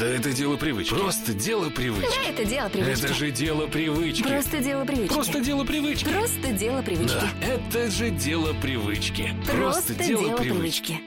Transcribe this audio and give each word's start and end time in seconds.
Да 0.00 0.06
это 0.08 0.32
дело 0.32 0.56
привычки. 0.56 0.92
Просто 0.92 1.32
дело 1.34 1.70
привычки. 1.70 2.28
Это 2.28 2.44
дело 2.44 2.68
привычки. 2.68 3.04
Это 3.04 3.14
же 3.14 3.30
дело 3.30 3.66
привычки. 3.68 4.22
Просто 4.24 4.60
дело 4.60 4.84
привычки. 4.84 5.12
Просто 5.12 5.40
дело 5.40 5.64
привычки. 5.64 6.04
Просто 6.08 6.52
дело 6.52 6.82
привычки. 6.82 7.14
Да, 7.14 7.46
это 7.46 7.90
же 7.92 8.10
дело 8.10 8.52
привычки. 8.60 9.30
Просто 9.46 9.94
дело 9.94 10.36
привычки. 10.36 10.98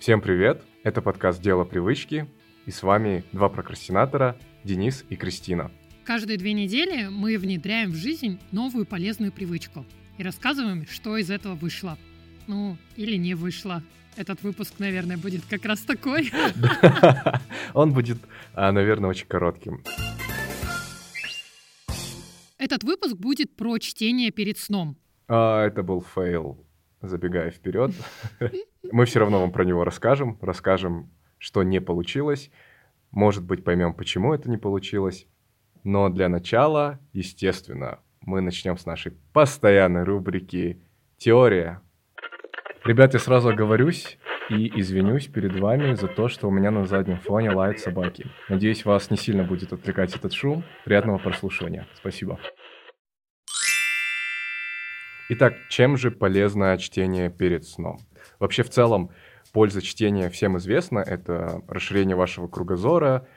Всем 0.00 0.20
привет! 0.20 0.64
Это 0.82 1.02
подкаст 1.02 1.40
«Дело 1.40 1.64
привычки» 1.64 2.26
и 2.66 2.72
с 2.72 2.82
вами 2.82 3.22
два 3.30 3.48
прокрастинатора 3.48 4.36
Денис 4.64 5.04
и 5.08 5.14
Кристина. 5.14 5.70
Каждые 6.04 6.36
две 6.36 6.52
недели 6.52 7.06
мы 7.08 7.38
внедряем 7.38 7.92
в 7.92 7.94
жизнь 7.94 8.40
новую 8.50 8.86
полезную 8.86 9.30
привычку 9.30 9.86
и 10.18 10.24
рассказываем, 10.24 10.84
что 10.88 11.16
из 11.16 11.30
этого 11.30 11.54
вышло. 11.54 11.96
Ну, 12.50 12.76
или 12.96 13.14
не 13.14 13.34
вышло. 13.34 13.80
Этот 14.16 14.42
выпуск, 14.42 14.80
наверное, 14.80 15.16
будет 15.16 15.42
как 15.48 15.64
раз 15.64 15.82
такой. 15.82 16.32
Он 17.74 17.92
будет, 17.92 18.18
а, 18.54 18.72
наверное, 18.72 19.08
очень 19.08 19.28
коротким. 19.28 19.84
Этот 22.58 22.82
выпуск 22.82 23.14
будет 23.14 23.54
про 23.54 23.78
чтение 23.78 24.32
перед 24.32 24.58
сном. 24.58 24.96
А, 25.28 25.64
это 25.64 25.84
был 25.84 26.00
fail, 26.02 26.66
забегая 27.00 27.52
вперед. 27.52 27.92
Мы 28.90 29.04
все 29.04 29.20
равно 29.20 29.38
вам 29.38 29.52
про 29.52 29.64
него 29.64 29.84
расскажем, 29.84 30.36
расскажем, 30.40 31.08
что 31.38 31.62
не 31.62 31.80
получилось. 31.80 32.50
Может 33.12 33.44
быть, 33.44 33.62
поймем, 33.62 33.94
почему 33.94 34.34
это 34.34 34.50
не 34.50 34.56
получилось. 34.56 35.28
Но 35.84 36.08
для 36.08 36.28
начала, 36.28 36.98
естественно, 37.12 38.00
мы 38.22 38.40
начнем 38.40 38.76
с 38.76 38.86
нашей 38.86 39.12
постоянной 39.32 40.02
рубрики 40.02 40.82
«Теория». 41.16 41.80
Ребят, 42.82 43.12
я 43.12 43.20
сразу 43.20 43.50
оговорюсь 43.50 44.16
и 44.48 44.80
извинюсь 44.80 45.26
перед 45.26 45.54
вами 45.60 45.92
за 45.94 46.08
то, 46.08 46.28
что 46.28 46.48
у 46.48 46.50
меня 46.50 46.70
на 46.70 46.86
заднем 46.86 47.20
фоне 47.20 47.50
лают 47.50 47.78
собаки. 47.78 48.26
Надеюсь, 48.48 48.86
вас 48.86 49.10
не 49.10 49.18
сильно 49.18 49.44
будет 49.44 49.74
отвлекать 49.74 50.16
этот 50.16 50.32
шум. 50.32 50.64
Приятного 50.86 51.18
прослушивания. 51.18 51.86
Спасибо. 51.94 52.40
Итак, 55.28 55.54
чем 55.68 55.98
же 55.98 56.10
полезно 56.10 56.76
чтение 56.78 57.28
перед 57.28 57.66
сном? 57.66 57.98
Вообще, 58.38 58.62
в 58.62 58.70
целом, 58.70 59.10
польза 59.52 59.82
чтения 59.82 60.30
всем 60.30 60.56
известна. 60.56 61.00
Это 61.00 61.62
расширение 61.68 62.16
вашего 62.16 62.48
кругозора, 62.48 63.28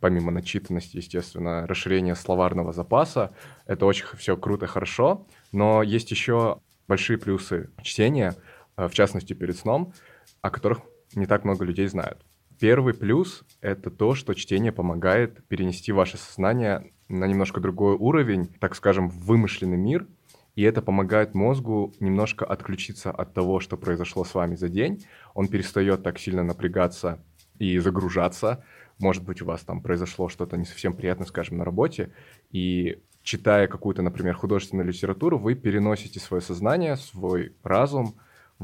помимо 0.00 0.30
начитанности, 0.30 0.98
естественно, 0.98 1.66
расширение 1.66 2.14
словарного 2.14 2.72
запаса. 2.72 3.34
Это 3.66 3.86
очень 3.86 4.06
все 4.16 4.36
круто, 4.36 4.68
хорошо. 4.68 5.26
Но 5.50 5.82
есть 5.82 6.12
еще 6.12 6.60
большие 6.86 7.18
плюсы 7.18 7.70
чтения, 7.82 8.34
в 8.76 8.90
частности, 8.90 9.32
перед 9.32 9.56
сном, 9.56 9.92
о 10.40 10.50
которых 10.50 10.80
не 11.14 11.26
так 11.26 11.44
много 11.44 11.64
людей 11.64 11.86
знают. 11.86 12.24
Первый 12.60 12.94
плюс— 12.94 13.44
это 13.60 13.90
то, 13.90 14.14
что 14.14 14.34
чтение 14.34 14.72
помогает 14.72 15.46
перенести 15.48 15.92
ваше 15.92 16.16
сознание 16.16 16.92
на 17.08 17.26
немножко 17.26 17.60
другой 17.60 17.96
уровень, 17.96 18.46
так 18.60 18.74
скажем, 18.74 19.08
в 19.08 19.26
вымышленный 19.26 19.76
мир— 19.76 20.06
и 20.54 20.62
это 20.62 20.82
помогает 20.82 21.34
мозгу 21.34 21.94
немножко 22.00 22.44
отключиться 22.44 23.10
от 23.10 23.34
того, 23.34 23.60
что 23.60 23.76
произошло 23.76 24.24
с 24.24 24.34
вами 24.34 24.54
за 24.54 24.68
день. 24.68 25.04
Он 25.34 25.48
перестает 25.48 26.02
так 26.02 26.18
сильно 26.18 26.44
напрягаться 26.44 27.22
и 27.58 27.78
загружаться. 27.78 28.64
Может 28.98 29.24
быть, 29.24 29.42
у 29.42 29.46
вас 29.46 29.62
там 29.62 29.82
произошло 29.82 30.28
что-то 30.28 30.56
не 30.56 30.64
совсем 30.64 30.94
приятное, 30.94 31.26
скажем, 31.26 31.58
на 31.58 31.64
работе, 31.64 32.12
и 32.50 33.02
читая 33.22 33.66
какую-то, 33.66 34.02
например, 34.02 34.34
художественную 34.34 34.86
литературу, 34.86 35.38
вы 35.38 35.54
переносите 35.56 36.20
свое 36.20 36.40
сознание, 36.40 36.96
свой 36.96 37.56
разум 37.64 38.14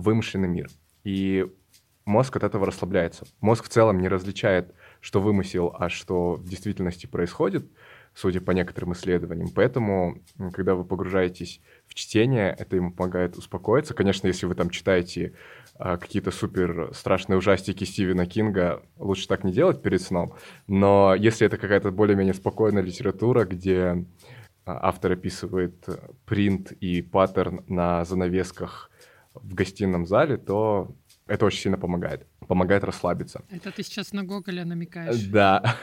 вымышленный 0.00 0.48
мир. 0.48 0.68
И 1.04 1.46
мозг 2.04 2.36
от 2.36 2.44
этого 2.44 2.66
расслабляется. 2.66 3.26
Мозг 3.40 3.64
в 3.64 3.68
целом 3.68 4.00
не 4.00 4.08
различает, 4.08 4.74
что 5.00 5.20
вымысел, 5.20 5.74
а 5.78 5.88
что 5.88 6.34
в 6.34 6.48
действительности 6.48 7.06
происходит, 7.06 7.70
судя 8.14 8.40
по 8.40 8.50
некоторым 8.50 8.92
исследованиям. 8.92 9.48
Поэтому, 9.54 10.22
когда 10.52 10.74
вы 10.74 10.84
погружаетесь 10.84 11.60
в 11.86 11.94
чтение, 11.94 12.54
это 12.58 12.76
ему 12.76 12.92
помогает 12.92 13.36
успокоиться. 13.36 13.94
Конечно, 13.94 14.26
если 14.26 14.46
вы 14.46 14.54
там 14.54 14.70
читаете 14.70 15.34
а, 15.76 15.96
какие-то 15.96 16.30
супер 16.30 16.90
страшные 16.92 17.38
ужастики 17.38 17.84
Стивена 17.84 18.26
Кинга, 18.26 18.82
лучше 18.98 19.28
так 19.28 19.44
не 19.44 19.52
делать 19.52 19.80
перед 19.80 20.02
сном. 20.02 20.34
Но 20.66 21.14
если 21.14 21.46
это 21.46 21.56
какая-то 21.56 21.90
более-менее 21.92 22.34
спокойная 22.34 22.82
литература, 22.82 23.44
где 23.44 24.04
а, 24.64 24.88
автор 24.88 25.12
описывает 25.12 25.86
принт 26.26 26.72
и 26.72 27.02
паттерн 27.02 27.64
на 27.68 28.04
занавесках 28.04 28.90
в 29.34 29.54
гостином 29.54 30.06
зале, 30.06 30.36
то 30.36 30.94
это 31.26 31.46
очень 31.46 31.60
сильно 31.60 31.78
помогает. 31.78 32.26
Помогает 32.48 32.82
расслабиться. 32.82 33.44
Это 33.50 33.70
ты 33.70 33.84
сейчас 33.84 34.12
на 34.12 34.24
Гоголя 34.24 34.64
намекаешь? 34.64 35.22
Да. 35.26 35.76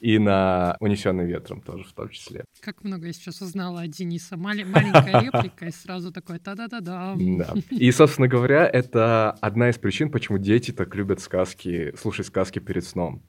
И 0.00 0.18
на 0.18 0.76
«Унесенный 0.80 1.26
ветром» 1.26 1.60
тоже 1.60 1.84
в 1.84 1.92
том 1.92 2.08
числе. 2.08 2.44
Как 2.60 2.82
много 2.84 3.06
я 3.06 3.12
сейчас 3.12 3.40
узнала 3.42 3.82
от 3.82 3.90
Дениса. 3.90 4.36
Мали- 4.36 4.64
маленькая 4.64 5.20
реплика 5.20 5.66
и 5.66 5.70
сразу 5.70 6.12
такой 6.12 6.38
та-да-да-да. 6.38 7.14
Да. 7.16 7.54
И, 7.70 7.90
собственно 7.90 8.28
говоря, 8.28 8.66
это 8.66 9.32
одна 9.40 9.68
из 9.70 9.78
причин, 9.78 10.10
почему 10.10 10.38
дети 10.38 10.72
так 10.72 10.94
любят 10.94 11.20
сказки, 11.20 11.94
слушать 11.98 12.26
сказки 12.26 12.58
перед 12.58 12.84
сном 12.84 13.22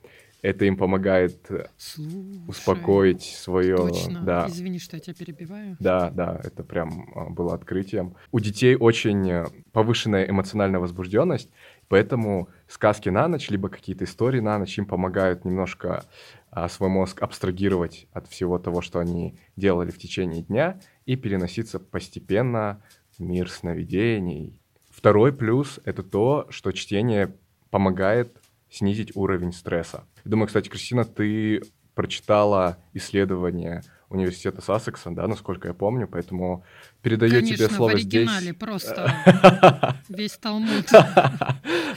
это 0.45 0.65
им 0.65 0.77
помогает 0.77 1.49
Слушай, 1.77 2.41
успокоить 2.47 3.23
свое... 3.23 3.75
Точно. 3.75 4.21
Да, 4.21 4.45
Извини, 4.47 4.79
что 4.79 4.95
я 4.95 4.99
тебя 4.99 5.15
перебиваю. 5.15 5.75
да, 5.79 6.11
да, 6.11 6.39
это 6.43 6.63
прям 6.63 7.09
а, 7.15 7.29
было 7.29 7.55
открытием. 7.55 8.15
У 8.31 8.39
детей 8.39 8.75
очень 8.75 9.29
э, 9.29 9.45
повышенная 9.71 10.29
эмоциональная 10.29 10.79
возбужденность, 10.79 11.49
поэтому 11.87 12.49
сказки 12.67 13.09
на 13.09 13.27
ночь, 13.27 13.49
либо 13.49 13.69
какие-то 13.69 14.03
истории 14.03 14.39
на 14.39 14.59
ночь 14.59 14.77
им 14.77 14.85
помогают 14.85 15.45
немножко 15.45 16.05
а, 16.51 16.69
свой 16.69 16.89
мозг 16.89 17.23
абстрагировать 17.23 18.07
от 18.13 18.27
всего 18.27 18.59
того, 18.59 18.81
что 18.81 18.99
они 18.99 19.35
делали 19.55 19.89
в 19.89 19.97
течение 19.97 20.43
дня, 20.43 20.79
и 21.07 21.15
переноситься 21.15 21.79
постепенно 21.79 22.83
в 23.17 23.21
мир 23.21 23.49
сновидений. 23.49 24.61
Второй 24.91 25.33
плюс— 25.33 25.79
это 25.85 26.03
то, 26.03 26.45
что 26.49 26.71
чтение 26.71 27.35
помогает 27.71 28.37
снизить 28.75 29.11
уровень 29.15 29.53
стресса. 29.53 30.03
Думаю, 30.23 30.47
кстати, 30.47 30.69
Кристина, 30.69 31.05
ты 31.05 31.61
прочитала 31.93 32.77
исследование 32.93 33.81
университета 34.09 34.61
Сассекса, 34.61 35.09
да, 35.11 35.27
насколько 35.27 35.67
я 35.69 35.73
помню, 35.73 36.07
поэтому 36.07 36.63
передаю 37.01 37.31
Конечно, 37.41 37.57
тебе 37.57 37.69
слово 37.69 37.91
в 37.91 37.95
оригинале 37.95 38.47
здесь. 38.47 38.55
просто 38.57 39.95
весь 40.09 40.33
Талмуд. 40.37 40.85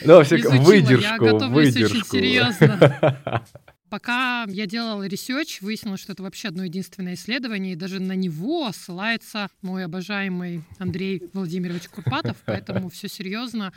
Ну, 0.05 0.15
во 0.17 0.25
всяком- 0.25 0.63
выдержку, 0.65 1.49
выдержку. 1.51 2.17
серьезно. 2.17 3.45
Пока 3.91 4.45
я 4.49 4.67
делала 4.67 5.07
research, 5.07 5.63
выяснилось, 5.63 6.01
что 6.01 6.13
это 6.13 6.23
вообще 6.23 6.49
одно 6.49 6.65
единственное 6.65 7.15
исследование, 7.15 7.73
и 7.73 7.77
даже 7.77 8.01
на 8.01 8.13
него 8.13 8.71
ссылается 8.73 9.49
мой 9.63 9.85
обожаемый 9.85 10.63
Андрей 10.79 11.23
Владимирович 11.33 11.89
Курпатов, 11.89 12.37
поэтому 12.45 12.91
все 12.91 13.09
серьезно. 13.09 13.73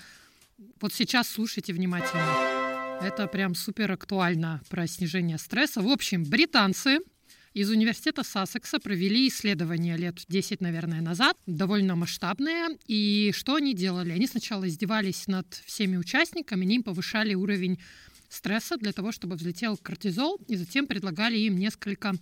Вот 0.82 0.94
сейчас 0.94 1.30
слушайте 1.30 1.74
внимательно. 1.74 2.61
Это 3.04 3.28
прям 3.28 3.56
супер 3.56 3.92
актуально 3.92 4.62
про 4.70 4.86
снижение 4.86 5.40
стресса. 5.40 5.82
В 5.82 5.88
общем, 5.88 6.24
британцы 6.24 7.00
из 7.54 7.72
университета 7.72 8.24
Сассекса 8.24 8.80
провели 8.80 9.28
исследование 9.28 9.98
лет 9.98 10.24
10, 10.28 10.62
наверное, 10.62 11.02
назад, 11.02 11.36
довольно 11.48 11.96
масштабное. 11.96 12.78
И 12.86 13.32
что 13.36 13.56
они 13.56 13.74
делали? 13.74 14.12
Они 14.12 14.28
сначала 14.28 14.68
издевались 14.68 15.26
над 15.28 15.52
всеми 15.66 15.98
участниками, 15.98 16.64
они 16.64 16.76
им 16.76 16.84
повышали 16.84 17.34
уровень 17.34 17.80
стресса 18.30 18.78
для 18.78 18.94
того, 18.94 19.12
чтобы 19.12 19.36
взлетел 19.36 19.78
кортизол, 19.78 20.40
и 20.48 20.56
затем 20.56 20.86
предлагали 20.86 21.40
им 21.40 21.58
несколько 21.58 22.14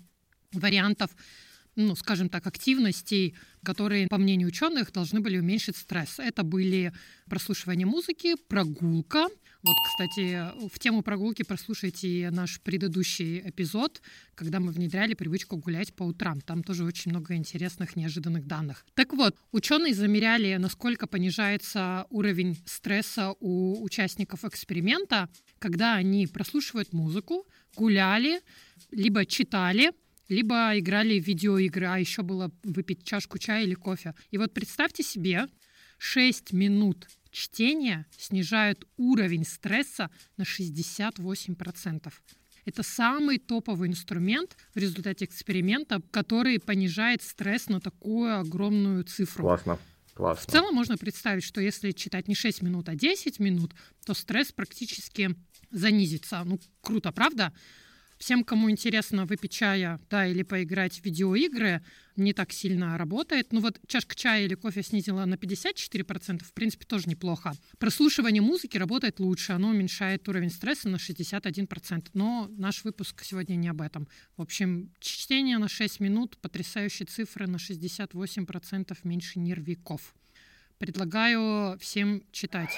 вариантов 0.53 1.11
ну, 1.75 1.95
скажем 1.95 2.29
так, 2.29 2.45
активностей, 2.47 3.35
которые, 3.63 4.07
по 4.07 4.17
мнению 4.17 4.49
ученых, 4.49 4.91
должны 4.91 5.19
были 5.19 5.37
уменьшить 5.37 5.77
стресс. 5.77 6.19
Это 6.19 6.43
были 6.43 6.93
прослушивание 7.29 7.85
музыки, 7.85 8.35
прогулка. 8.47 9.27
Вот, 9.61 9.75
кстати, 9.85 10.51
в 10.69 10.79
тему 10.79 11.01
прогулки 11.01 11.43
прослушайте 11.43 12.29
наш 12.31 12.61
предыдущий 12.61 13.39
эпизод, 13.39 14.01
когда 14.35 14.59
мы 14.59 14.71
внедряли 14.71 15.13
привычку 15.13 15.57
гулять 15.57 15.93
по 15.93 16.03
утрам. 16.03 16.39
Там 16.41 16.63
тоже 16.63 16.85
очень 16.85 17.11
много 17.11 17.35
интересных, 17.35 17.95
неожиданных 17.95 18.45
данных. 18.45 18.85
Так 18.93 19.13
вот, 19.13 19.35
ученые 19.51 19.93
замеряли, 19.93 20.55
насколько 20.55 21.07
понижается 21.07 22.05
уровень 22.09 22.57
стресса 22.65 23.33
у 23.39 23.83
участников 23.83 24.45
эксперимента, 24.45 25.29
когда 25.59 25.95
они 25.95 26.27
прослушивают 26.27 26.93
музыку, 26.93 27.45
гуляли, 27.75 28.41
либо 28.91 29.25
читали, 29.25 29.91
либо 30.29 30.77
играли 30.77 31.19
в 31.19 31.27
видеоигры, 31.27 31.87
а 31.87 31.97
еще 31.97 32.21
было 32.21 32.51
выпить 32.63 33.03
чашку 33.03 33.37
чая 33.37 33.63
или 33.63 33.73
кофе. 33.73 34.13
И 34.31 34.37
вот 34.37 34.53
представьте 34.53 35.03
себе, 35.03 35.47
6 35.97 36.53
минут 36.53 37.07
чтения 37.31 38.05
снижают 38.17 38.87
уровень 38.97 39.45
стресса 39.45 40.09
на 40.37 40.43
68%. 40.43 42.13
Это 42.65 42.83
самый 42.83 43.39
топовый 43.39 43.89
инструмент 43.89 44.55
в 44.73 44.77
результате 44.77 45.25
эксперимента, 45.25 46.01
который 46.11 46.59
понижает 46.59 47.21
стресс 47.23 47.67
на 47.67 47.79
такую 47.79 48.39
огромную 48.39 49.03
цифру. 49.03 49.43
Классно, 49.43 49.79
В 50.07 50.13
классно. 50.13 50.51
целом 50.51 50.75
можно 50.75 50.97
представить, 50.97 51.43
что 51.43 51.61
если 51.61 51.91
читать 51.91 52.27
не 52.27 52.35
6 52.35 52.61
минут, 52.61 52.87
а 52.89 52.95
10 52.95 53.39
минут, 53.39 53.73
то 54.05 54.13
стресс 54.13 54.51
практически 54.51 55.35
занизится. 55.71 56.43
Ну, 56.45 56.59
круто, 56.81 57.11
правда? 57.11 57.53
Всем, 58.19 58.43
кому 58.43 58.69
интересно 58.69 59.25
выпить 59.25 59.53
чая, 59.53 59.97
да, 60.09 60.27
или 60.27 60.43
поиграть 60.43 60.99
в 60.99 61.05
видеоигры, 61.05 61.81
не 62.17 62.33
так 62.33 62.51
сильно 62.51 62.97
работает. 62.97 63.53
Ну 63.53 63.61
вот 63.61 63.79
чашка 63.87 64.13
чая 64.13 64.43
или 64.43 64.55
кофе 64.55 64.83
снизила 64.83 65.23
на 65.23 65.35
54%, 65.35 66.43
в 66.43 66.51
принципе, 66.51 66.85
тоже 66.85 67.07
неплохо. 67.07 67.53
Прослушивание 67.77 68.41
музыки 68.41 68.77
работает 68.77 69.21
лучше, 69.21 69.53
оно 69.53 69.69
уменьшает 69.69 70.27
уровень 70.27 70.49
стресса 70.49 70.89
на 70.89 70.97
61%. 70.97 72.09
Но 72.13 72.49
наш 72.57 72.83
выпуск 72.83 73.23
сегодня 73.23 73.55
не 73.55 73.69
об 73.69 73.81
этом. 73.81 74.05
В 74.35 74.41
общем, 74.41 74.91
чтение 74.99 75.57
на 75.57 75.69
6 75.69 76.01
минут, 76.01 76.37
потрясающие 76.41 77.05
цифры 77.05 77.47
на 77.47 77.55
68% 77.55 78.97
меньше 79.03 79.39
нервиков. 79.39 80.13
Предлагаю 80.77 81.79
всем 81.79 82.23
читать. 82.33 82.71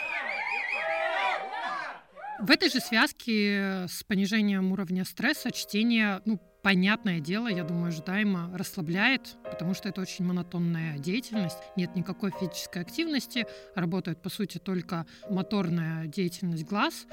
В 2.42 2.50
этой 2.50 2.70
же 2.70 2.80
связке 2.80 3.86
с 3.88 4.04
понижением 4.04 4.72
уровня 4.72 5.06
стресса 5.06 5.52
чтение, 5.52 6.22
ну, 6.26 6.42
понятное 6.64 7.20
дело, 7.20 7.48
я 7.48 7.64
думаю, 7.64 7.90
ожидаемо 7.90 8.50
расслабляет, 8.58 9.38
потому 9.44 9.76
что 9.76 9.90
это 9.90 10.02
очень 10.02 10.26
монотонная 10.26 10.98
деятельность, 10.98 11.60
нет 11.76 11.96
никакой 11.96 12.32
физической 12.32 12.82
активности, 12.82 13.46
работает, 13.76 14.24
по 14.24 14.30
сути, 14.30 14.58
только 14.58 15.06
моторная 15.30 16.08
деятельность 16.08 16.66
глаз, 16.66 17.06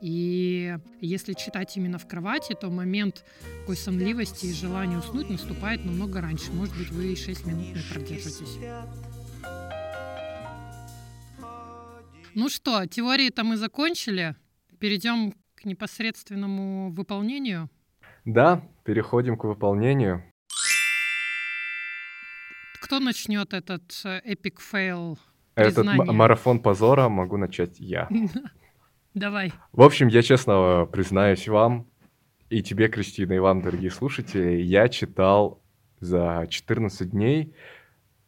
и 0.00 0.76
если 1.00 1.34
читать 1.34 1.76
именно 1.76 1.98
в 1.98 2.08
кровати, 2.08 2.56
то 2.60 2.68
момент 2.68 3.24
такой 3.60 3.76
сонливости 3.76 4.46
и 4.46 4.52
желания 4.52 4.98
уснуть 4.98 5.30
наступает 5.30 5.84
намного 5.84 6.20
раньше. 6.20 6.50
Может 6.50 6.76
быть, 6.76 6.90
вы 6.90 7.14
6 7.14 7.46
минут 7.46 7.66
не 7.68 7.82
продержитесь. 7.92 8.58
Ну 12.34 12.48
что, 12.48 12.84
теории-то 12.86 13.44
мы 13.44 13.56
закончили. 13.56 14.34
Перейдем 14.82 15.32
к 15.54 15.64
непосредственному 15.64 16.90
выполнению. 16.90 17.70
Да, 18.24 18.68
переходим 18.82 19.36
к 19.36 19.44
выполнению. 19.44 20.24
Кто 22.80 22.98
начнет 22.98 23.54
этот 23.54 23.82
epic 24.24 24.60
fail? 24.60 25.20
Этот 25.54 25.86
марафон 25.86 26.58
позора 26.58 27.08
могу 27.08 27.36
начать 27.36 27.78
я. 27.78 28.08
Давай. 29.14 29.52
В 29.70 29.82
общем, 29.82 30.08
я 30.08 30.20
честно 30.20 30.88
признаюсь 30.90 31.46
вам, 31.46 31.86
и 32.50 32.60
тебе, 32.60 32.88
Кристина, 32.88 33.34
и 33.34 33.38
вам, 33.38 33.62
дорогие 33.62 33.92
слушатели, 33.92 34.62
я 34.62 34.88
читал 34.88 35.62
за 36.00 36.48
14 36.50 37.08
дней, 37.08 37.54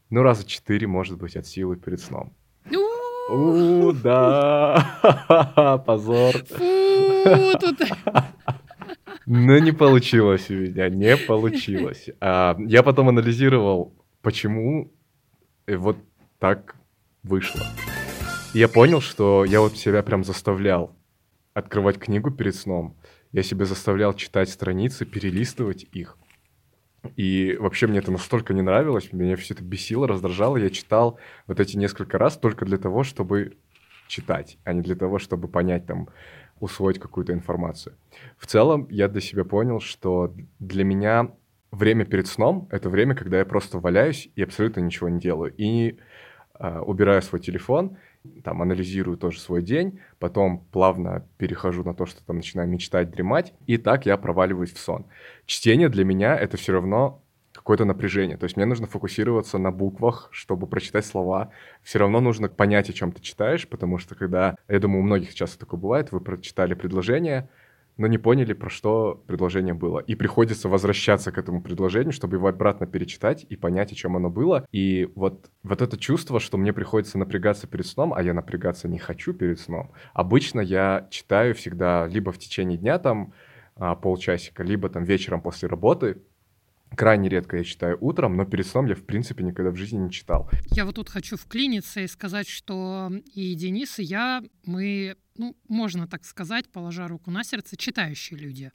ну, 0.09 0.23
раза 0.23 0.47
4, 0.47 0.87
может 0.87 1.19
быть, 1.19 1.35
от 1.35 1.49
силы 1.49 1.75
перед 1.75 2.01
сном. 2.01 2.33
У, 3.29 3.93
да, 3.93 5.83
позор. 5.87 6.35
Фу, 6.45 7.59
тут... 7.59 7.81
Но 9.27 9.59
не 9.59 9.73
получилось 9.73 10.51
у 10.51 10.55
меня, 10.55 10.91
не 10.91 11.17
получилось. 11.17 12.11
А, 12.21 12.57
я 12.59 12.83
потом 12.83 13.09
анализировал, 13.09 13.95
почему 14.21 14.93
вот 15.67 15.97
так 16.39 16.77
вышло. 17.23 17.63
И 18.53 18.59
я 18.59 18.69
понял, 18.69 19.01
что 19.01 19.45
я 19.47 19.61
вот 19.61 19.77
себя 19.77 20.03
прям 20.03 20.23
заставлял 20.25 20.95
открывать 21.55 21.99
книгу 21.99 22.31
перед 22.31 22.55
сном. 22.55 22.97
Я 23.33 23.43
себя 23.43 23.65
заставлял 23.65 24.13
читать 24.13 24.51
страницы, 24.51 25.07
перелистывать 25.07 25.87
их. 25.93 26.19
И 27.17 27.57
вообще 27.59 27.87
мне 27.87 27.99
это 27.99 28.11
настолько 28.11 28.55
не 28.55 28.63
нравилось, 28.63 29.13
меня 29.13 29.37
все 29.37 29.55
это 29.55 29.63
бесило, 29.63 30.09
раздражало. 30.09 30.57
Я 30.57 30.71
читал 30.71 31.19
вот 31.47 31.61
эти 31.61 31.77
несколько 31.77 32.19
раз 32.19 32.37
только 32.37 32.65
для 32.65 32.79
того, 32.79 33.03
чтобы 33.05 33.57
читать, 34.09 34.59
а 34.65 34.73
не 34.73 34.83
для 34.83 34.95
того, 34.95 35.19
чтобы 35.19 35.49
понять 35.49 35.87
там, 35.87 36.09
усвоить 36.61 36.99
какую-то 36.99 37.33
информацию. 37.33 37.97
В 38.39 38.47
целом 38.47 38.87
я 38.91 39.09
для 39.09 39.21
себя 39.21 39.45
понял, 39.45 39.81
что 39.81 40.35
для 40.59 40.85
меня 40.85 41.33
время 41.71 42.05
перед 42.05 42.27
сном— 42.27 42.69
это 42.71 42.89
время, 42.89 43.15
когда 43.15 43.39
я 43.39 43.45
просто 43.45 43.79
валяюсь 43.79 44.31
и 44.37 44.43
абсолютно 44.43 44.81
ничего 44.81 45.09
не 45.09 45.21
делаю. 45.21 45.53
И 45.57 45.99
э, 46.59 46.79
убираю 46.79 47.23
свой 47.23 47.41
телефон, 47.41 47.97
там 48.43 48.63
анализирую 48.63 49.17
тоже 49.17 49.41
свой 49.41 49.63
день, 49.63 50.01
потом 50.19 50.65
плавно 50.73 51.27
перехожу 51.39 51.85
на 51.85 51.95
то, 51.95 52.07
что 52.07 52.25
там 52.25 52.37
начинаю 52.37 52.69
мечтать, 52.69 53.11
дремать, 53.11 53.55
и 53.67 53.77
так 53.77 54.07
я 54.07 54.17
проваливаюсь 54.17 54.73
в 54.73 54.79
сон. 54.79 55.07
Чтение 55.47 55.89
для 55.89 56.05
меня 56.05 56.37
это 56.37 56.57
все 56.57 56.73
равно 56.73 57.23
какое-то 57.53 57.85
напряжение. 57.85 58.37
То 58.37 58.45
есть 58.45 58.57
мне 58.57 58.67
нужно 58.67 58.87
фокусироваться 58.87 59.59
на 59.59 59.71
буквах, 59.71 60.29
чтобы 60.33 60.67
прочитать 60.67 61.07
слова. 61.07 61.51
Все 61.83 61.99
равно 61.99 62.21
нужно 62.21 62.49
понять, 62.49 62.91
о 62.91 62.93
чем 62.93 63.13
ты 63.13 63.23
читаешь, 63.23 63.69
потому 63.69 63.99
что 63.99 64.15
когда, 64.15 64.57
я 64.69 64.81
думаю, 64.81 65.01
у 65.01 65.05
многих 65.05 65.35
часто 65.35 65.59
такое 65.61 65.79
бывает, 65.79 66.11
вы 66.11 66.21
прочитали 66.21 66.75
предложение, 66.75 67.49
но 67.97 68.07
не 68.07 68.19
поняли, 68.19 68.53
про 68.53 68.71
что 68.71 69.23
предложение 69.27 69.75
было. 69.75 70.01
И 70.01 70.15
приходится 70.15 70.69
возвращаться 70.69 71.31
к 71.33 71.39
этому 71.39 71.63
предложению, 71.63 72.13
чтобы 72.13 72.37
его 72.37 72.49
обратно 72.49 72.87
перечитать 72.87 73.47
и 73.49 73.57
понять, 73.57 73.93
о 73.93 73.95
чем 73.95 74.17
оно 74.17 74.31
было. 74.31 74.67
И 74.73 75.09
вот, 75.15 75.51
вот 75.63 75.83
это 75.83 75.97
чувство, 75.97 76.41
что 76.41 76.59
мне 76.59 76.73
приходится 76.73 77.19
напрягаться 77.19 77.67
перед 77.67 77.87
сном, 77.87 78.13
а 78.13 78.23
я 78.23 78.35
напрягаться 78.35 78.89
не 78.89 78.99
хочу 78.99 79.33
перед 79.33 79.61
сном, 79.61 79.93
обычно 80.13 80.61
я 80.61 81.07
читаю 81.11 81.55
всегда 81.55 82.07
либо 82.07 82.33
в 82.33 82.39
течение 82.39 82.79
дня 82.79 82.99
там 82.99 83.33
а, 83.77 83.95
полчасика, 83.95 84.63
либо 84.63 84.89
там 84.89 85.05
вечером 85.05 85.41
после 85.41 85.69
работы, 85.69 86.19
Крайне 86.97 87.29
редко 87.29 87.57
я 87.57 87.65
читаю 87.65 87.99
утром, 88.01 88.37
но 88.37 88.45
перед 88.45 88.67
сном 88.67 88.87
я, 88.87 88.95
в 88.95 89.05
принципе, 89.05 89.43
никогда 89.45 89.71
в 89.71 89.77
жизни 89.77 89.99
не 89.99 90.11
читал. 90.11 90.49
Я 90.71 90.85
вот 90.85 90.97
тут 90.97 91.09
хочу 91.09 91.37
вклиниться 91.37 92.01
и 92.01 92.07
сказать, 92.07 92.49
что 92.49 93.13
и 93.35 93.55
Денис, 93.55 93.99
и 93.99 94.05
я, 94.05 94.43
мы, 94.65 95.17
ну, 95.37 95.57
можно 95.69 96.07
так 96.07 96.25
сказать, 96.25 96.69
положа 96.69 97.09
руку 97.09 97.31
на 97.31 97.45
сердце, 97.45 97.77
читающие 97.77 98.39
люди. 98.39 98.71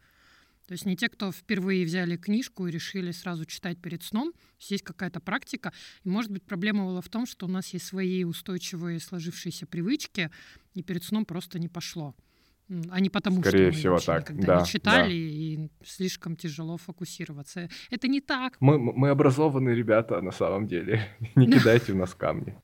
То 0.67 0.73
есть 0.73 0.85
не 0.85 0.95
те, 0.95 1.09
кто 1.09 1.31
впервые 1.31 1.83
взяли 1.83 2.15
книжку 2.15 2.67
и 2.67 2.71
решили 2.71 3.11
сразу 3.11 3.45
читать 3.45 3.79
перед 3.81 4.03
сном. 4.03 4.33
Есть 4.59 4.83
какая-то 4.83 5.19
практика. 5.19 5.73
И, 6.03 6.09
может 6.09 6.31
быть, 6.31 6.43
проблема 6.43 6.85
была 6.85 7.01
в 7.01 7.09
том, 7.09 7.25
что 7.25 7.47
у 7.47 7.49
нас 7.49 7.73
есть 7.73 7.87
свои 7.87 8.23
устойчивые 8.23 8.99
сложившиеся 8.99 9.65
привычки, 9.65 10.29
и 10.75 10.83
перед 10.83 11.03
сном 11.03 11.25
просто 11.25 11.57
не 11.57 11.69
пошло 11.69 12.15
а 12.91 12.99
не 12.99 13.09
потому, 13.09 13.41
Скорее 13.41 13.71
что 13.71 13.79
всего 13.79 13.99
так. 13.99 14.29
никогда 14.29 14.55
Да, 14.55 14.59
не 14.61 14.67
читали 14.67 15.09
да. 15.09 15.15
и 15.15 15.69
слишком 15.83 16.35
тяжело 16.35 16.77
фокусироваться. 16.77 17.69
Это 17.89 18.07
не 18.07 18.21
так. 18.21 18.57
Мы, 18.59 18.77
мы 18.77 19.09
образованные 19.09 19.75
ребята 19.75 20.21
на 20.21 20.31
самом 20.31 20.67
деле. 20.67 21.01
Не 21.35 21.47
кидайте 21.47 21.93
в 21.93 21.95
нас 21.95 22.13
камни. 22.13 22.55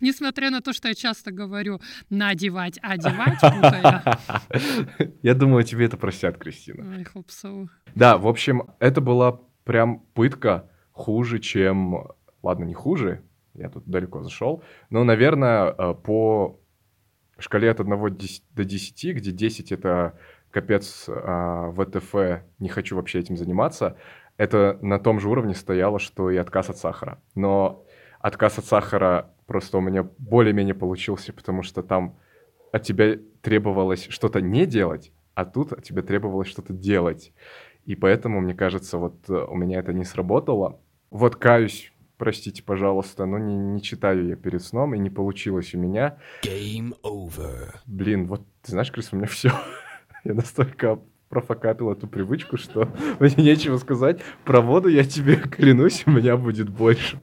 Несмотря 0.00 0.50
на 0.50 0.60
то, 0.60 0.72
что 0.72 0.88
я 0.88 0.94
часто 0.94 1.32
говорю 1.32 1.80
надевать, 2.10 2.78
одевать, 2.82 3.40
путая. 3.40 4.18
Я 5.22 5.34
думаю, 5.34 5.64
тебе 5.64 5.86
это 5.86 5.96
простят, 5.96 6.36
Кристина. 6.36 6.94
I 6.94 7.04
hope 7.14 7.28
so. 7.28 7.68
Да, 7.94 8.18
в 8.18 8.26
общем, 8.26 8.64
это 8.80 9.00
была 9.00 9.40
прям 9.64 10.00
пытка 10.14 10.68
хуже, 10.92 11.38
чем... 11.38 12.08
Ладно, 12.42 12.64
не 12.64 12.74
хуже, 12.74 13.22
я 13.54 13.68
тут 13.68 13.84
далеко 13.86 14.22
зашел, 14.22 14.62
но, 14.90 15.04
наверное, 15.04 15.72
э, 15.76 15.94
по 15.94 16.60
шкале 17.38 17.70
от 17.70 17.80
1 17.80 18.18
до 18.54 18.64
10, 18.64 19.16
где 19.16 19.30
10— 19.30 19.72
это 19.72 20.18
капец 20.50 21.06
а, 21.08 21.72
ВТФ, 21.72 22.42
не 22.58 22.68
хочу 22.68 22.96
вообще 22.96 23.20
этим 23.20 23.36
заниматься, 23.36 23.96
это 24.36 24.78
на 24.82 24.98
том 24.98 25.20
же 25.20 25.28
уровне 25.28 25.54
стояло, 25.54 25.98
что 25.98 26.30
и 26.30 26.36
отказ 26.36 26.70
от 26.70 26.78
сахара. 26.78 27.20
Но 27.34 27.84
отказ 28.20 28.58
от 28.58 28.64
сахара 28.64 29.30
просто 29.46 29.78
у 29.78 29.80
меня 29.80 30.06
более-менее 30.18 30.74
получился, 30.74 31.32
потому 31.32 31.62
что 31.62 31.82
там 31.82 32.16
от 32.72 32.82
тебя 32.82 33.18
требовалось 33.42 34.06
что-то 34.08 34.40
не 34.40 34.66
делать, 34.66 35.12
а 35.34 35.44
тут 35.44 35.72
от 35.72 35.82
тебя 35.82 36.02
требовалось 36.02 36.48
что-то 36.48 36.72
делать. 36.72 37.32
И 37.84 37.94
поэтому, 37.96 38.40
мне 38.40 38.54
кажется, 38.54 38.96
вот 38.96 39.28
э, 39.28 39.32
у 39.32 39.56
меня 39.56 39.80
это 39.80 39.92
не 39.92 40.04
сработало. 40.04 40.80
Вот 41.10 41.36
каюсь, 41.36 41.91
простите, 42.22 42.62
пожалуйста, 42.62 43.26
но 43.26 43.36
не, 43.36 43.56
не 43.56 43.82
читаю 43.82 44.28
я 44.28 44.36
перед 44.36 44.62
сном, 44.62 44.94
и 44.94 44.98
не 45.00 45.10
получилось 45.10 45.74
у 45.74 45.78
меня. 45.78 46.18
Game 46.44 46.94
over. 47.02 47.74
Блин, 47.84 48.28
вот 48.28 48.46
ты 48.62 48.70
знаешь, 48.70 48.92
Крис, 48.92 49.08
у 49.10 49.16
меня 49.16 49.26
все. 49.26 49.50
я 50.24 50.32
настолько 50.32 51.00
профокапил 51.28 51.90
эту 51.90 52.06
привычку, 52.06 52.58
что 52.58 52.88
мне 53.18 53.34
нечего 53.38 53.76
сказать. 53.76 54.20
Про 54.44 54.60
воду 54.60 54.88
я 54.88 55.02
тебе 55.02 55.34
клянусь, 55.50 56.04
у 56.06 56.12
меня 56.12 56.36
будет 56.36 56.68
больше. 56.68 57.20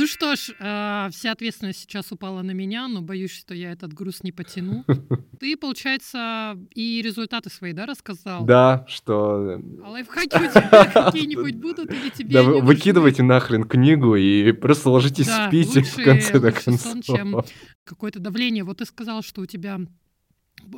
Ну 0.00 0.06
что 0.06 0.34
ж, 0.34 0.54
э, 0.58 1.08
вся 1.12 1.32
ответственность 1.32 1.80
сейчас 1.80 2.10
упала 2.10 2.40
на 2.40 2.52
меня, 2.52 2.88
но 2.88 3.02
боюсь, 3.02 3.32
что 3.32 3.52
я 3.52 3.70
этот 3.70 3.92
груз 3.92 4.22
не 4.22 4.32
потяну. 4.32 4.82
Ты, 5.40 5.58
получается, 5.58 6.56
и 6.74 7.02
результаты 7.02 7.50
свои, 7.50 7.74
да, 7.74 7.84
рассказал? 7.84 8.46
Да, 8.46 8.86
что... 8.88 9.60
А 9.84 9.90
лайфхаки 9.90 10.36
у 10.36 10.48
тебя 10.48 10.86
какие-нибудь 10.94 11.56
будут 11.56 11.92
или 11.92 12.08
тебе 12.08 12.32
Да, 12.32 12.42
выкидывайте 12.42 13.22
нахрен 13.22 13.64
книгу 13.64 14.16
и 14.16 14.52
просто 14.52 14.88
ложитесь 14.88 15.26
Да, 15.26 15.48
спите 15.48 15.82
в 15.82 15.94
конце 15.96 16.38
до 16.38 16.50
конца. 16.50 16.98
чем 17.02 17.42
какое-то 17.84 18.20
давление. 18.20 18.64
Вот 18.64 18.78
ты 18.78 18.86
сказал, 18.86 19.20
что 19.20 19.42
у 19.42 19.46
тебя, 19.46 19.80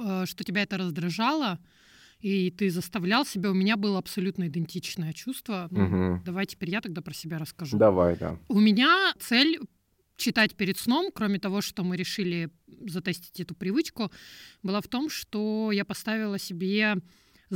э, 0.05 0.25
что 0.27 0.43
тебя 0.43 0.65
это 0.65 0.79
раздражало, 0.79 1.61
и 2.23 2.51
ты 2.51 2.71
заставлял 2.71 3.27
себя. 3.27 3.51
У 3.51 3.55
меня 3.55 3.77
было 3.77 3.99
абсолютно 3.99 4.47
идентичное 4.47 5.13
чувство. 5.13 5.67
Ну, 5.71 5.81
Мгм. 5.83 6.23
Давай 6.25 6.47
теперь 6.47 6.71
я 6.71 6.81
тогда 6.81 7.03
про 7.03 7.13
себя 7.13 7.39
расскажу. 7.39 7.77
Давай, 7.77 8.17
да. 8.17 8.39
У 8.49 8.61
меня 8.61 9.13
цель 9.19 9.59
читать 10.17 10.55
перед 10.55 10.79
сном, 10.79 11.11
кроме 11.13 11.41
того, 11.41 11.61
что 11.61 11.83
мы 11.83 11.97
решили 11.97 12.51
затестить 12.87 13.41
эту 13.41 13.55
привычку, 13.57 14.13
была 14.63 14.81
в 14.81 14.87
том, 14.87 15.11
что 15.11 15.73
я 15.73 15.85
поставила 15.85 16.39
себе 16.39 16.97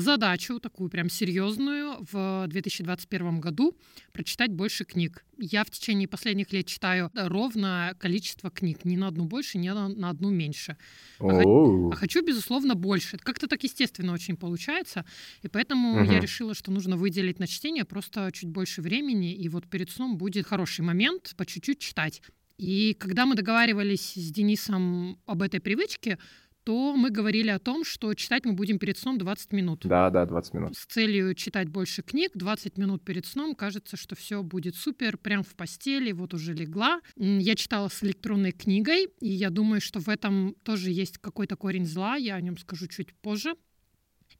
задачу, 0.00 0.60
такую 0.60 0.90
прям 0.90 1.08
серьезную, 1.08 1.96
в 2.12 2.46
2021 2.48 3.40
году 3.40 3.76
прочитать 4.12 4.52
больше 4.52 4.84
книг. 4.84 5.24
Я 5.38 5.64
в 5.64 5.70
течение 5.70 6.06
последних 6.06 6.52
лет 6.52 6.66
читаю 6.66 7.10
ровно 7.14 7.94
количество 7.98 8.50
книг, 8.50 8.84
ни 8.84 8.96
на 8.96 9.08
одну 9.08 9.24
больше, 9.24 9.58
ни 9.58 9.68
на, 9.68 9.88
на 9.88 10.10
одну 10.10 10.30
меньше. 10.30 10.76
А, 11.18 11.42
а 11.42 11.94
хочу, 11.94 12.24
безусловно, 12.24 12.74
больше. 12.74 13.16
Как-то 13.18 13.46
так 13.46 13.62
естественно 13.64 14.12
очень 14.12 14.36
получается, 14.36 15.04
и 15.42 15.48
поэтому 15.48 16.02
угу. 16.02 16.12
я 16.12 16.20
решила, 16.20 16.54
что 16.54 16.70
нужно 16.70 16.96
выделить 16.96 17.38
на 17.38 17.46
чтение 17.46 17.84
просто 17.84 18.30
чуть 18.32 18.48
больше 18.48 18.82
времени, 18.82 19.34
и 19.34 19.48
вот 19.48 19.66
перед 19.66 19.90
сном 19.90 20.18
будет 20.18 20.46
хороший 20.46 20.82
момент 20.82 21.34
по 21.36 21.46
чуть-чуть 21.46 21.78
читать. 21.78 22.22
И 22.58 22.94
когда 22.94 23.26
мы 23.26 23.34
договаривались 23.34 24.14
с 24.14 24.30
Денисом 24.30 25.18
об 25.26 25.42
этой 25.42 25.60
привычке, 25.60 26.18
то 26.66 26.96
мы 26.96 27.10
говорили 27.10 27.50
о 27.50 27.60
том, 27.60 27.84
что 27.84 28.12
читать 28.14 28.44
мы 28.44 28.52
будем 28.52 28.80
перед 28.80 28.98
сном 28.98 29.18
20 29.18 29.52
минут. 29.52 29.82
Да, 29.84 30.10
да, 30.10 30.26
20 30.26 30.54
минут. 30.54 30.76
С 30.76 30.86
целью 30.86 31.32
читать 31.36 31.68
больше 31.68 32.02
книг, 32.02 32.32
20 32.34 32.76
минут 32.76 33.04
перед 33.04 33.24
сном. 33.24 33.54
Кажется, 33.54 33.96
что 33.96 34.16
все 34.16 34.42
будет 34.42 34.74
супер, 34.74 35.16
прям 35.16 35.44
в 35.44 35.54
постели, 35.54 36.10
вот 36.10 36.34
уже 36.34 36.54
легла. 36.54 37.00
Я 37.14 37.54
читала 37.54 37.86
с 37.86 38.02
электронной 38.02 38.50
книгой, 38.50 39.06
и 39.20 39.28
я 39.28 39.50
думаю, 39.50 39.80
что 39.80 40.00
в 40.00 40.08
этом 40.08 40.56
тоже 40.64 40.90
есть 40.90 41.18
какой-то 41.18 41.54
корень 41.54 41.86
зла, 41.86 42.16
я 42.16 42.34
о 42.34 42.40
нем 42.40 42.58
скажу 42.58 42.88
чуть 42.88 43.14
позже. 43.14 43.54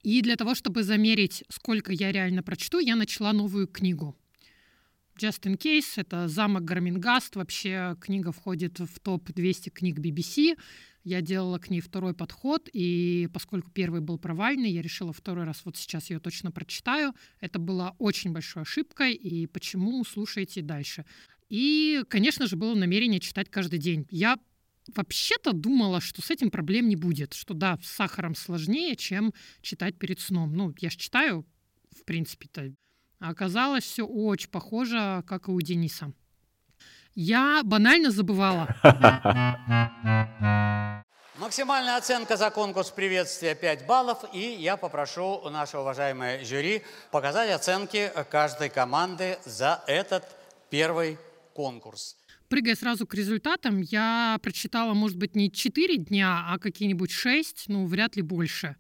И 0.03 0.21
для 0.21 0.35
того, 0.35 0.57
чтобы 0.57 0.83
замерить, 0.83 1.45
сколько 1.49 1.93
я 1.93 2.11
реально 2.11 2.43
прочту, 2.43 2.81
я 2.81 2.97
начала 2.97 3.33
новую 3.33 3.69
книгу. 3.69 4.17
Just 5.17 5.43
in 5.45 5.57
Case— 5.57 5.93
это 5.97 6.29
«Замок 6.29 6.65
Гармингаст». 6.65 7.37
Вообще 7.37 7.97
книга 8.01 8.33
входит 8.33 8.81
в 8.81 9.01
топ-200 9.01 9.71
книг 9.71 9.99
BBC. 9.99 10.57
Я 11.07 11.21
делала 11.21 11.59
к 11.61 11.71
ней 11.71 11.81
второй 11.81 12.15
подход, 12.15 12.69
и 12.73 13.29
поскольку 13.33 13.71
первый 13.71 14.01
был 14.01 14.19
провальный, 14.19 14.73
я 14.73 14.83
решила 14.83 15.13
второй 15.13 15.45
раз 15.45 15.63
вот 15.65 15.77
сейчас 15.77 16.11
ее 16.11 16.19
точно 16.19 16.51
прочитаю. 16.51 17.15
Это 17.39 17.61
была 17.61 17.95
очень 18.01 18.33
большой 18.33 18.63
ошибкой, 18.63 19.15
и 19.15 19.47
почему, 19.47 20.03
слушайте 20.03 20.63
дальше. 20.63 21.05
И, 21.49 22.03
конечно 22.09 22.49
же, 22.49 22.57
было 22.57 22.75
намерение 22.75 23.21
читать 23.21 23.49
каждый 23.49 23.79
день. 23.79 24.09
Я 24.11 24.37
вообще-то 24.97 25.53
думала, 25.53 26.01
что 26.01 26.23
с 26.23 26.33
этим 26.33 26.51
проблем 26.51 26.89
не 26.89 26.97
будет, 26.97 27.35
что 27.35 27.55
да, 27.55 27.79
с 27.85 27.87
сахаром 27.87 28.35
сложнее, 28.35 28.97
чем 28.97 29.33
читать 29.63 29.97
перед 30.01 30.19
сном. 30.19 30.57
Ну, 30.57 30.75
я 30.81 30.91
же 30.91 30.97
читаю, 30.97 31.47
в 31.97 32.05
принципе-то. 32.05 32.75
А 33.21 33.31
оказалось 33.31 33.85
все 33.85 34.05
очень 34.05 34.51
похоже, 34.51 35.23
как 35.25 35.47
и 35.47 35.53
у 35.53 35.61
Дениса. 35.61 36.13
Я 37.19 37.63
банально 37.65 38.11
забывала. 38.11 38.69
Максимальная 41.39 41.97
оценка 41.97 42.37
за 42.37 42.51
конкурс 42.51 42.91
приветствия 42.91 43.55
5 43.55 43.87
баллов. 43.87 44.19
И 44.35 44.57
я 44.59 44.77
попрошу 44.77 45.49
наше 45.49 45.79
уважаемое 45.79 46.45
жюри 46.45 46.83
показать 47.11 47.51
оценки 47.51 48.13
каждой 48.31 48.69
команды 48.69 49.39
за 49.47 49.83
этот 49.87 50.25
первый 50.69 51.17
конкурс. 51.55 52.17
Прыгая 52.51 52.75
сразу 52.75 53.07
к 53.07 53.15
результатам, 53.15 53.81
я 53.81 54.39
прочитала, 54.43 54.93
может 54.93 55.17
быть, 55.17 55.35
не 55.35 55.51
4 55.51 55.97
дня, 55.97 56.45
а 56.51 56.59
какие-нибудь 56.59 57.11
6, 57.11 57.65
ну, 57.69 57.87
вряд 57.87 58.17
ли 58.17 58.23
больше. 58.23 58.77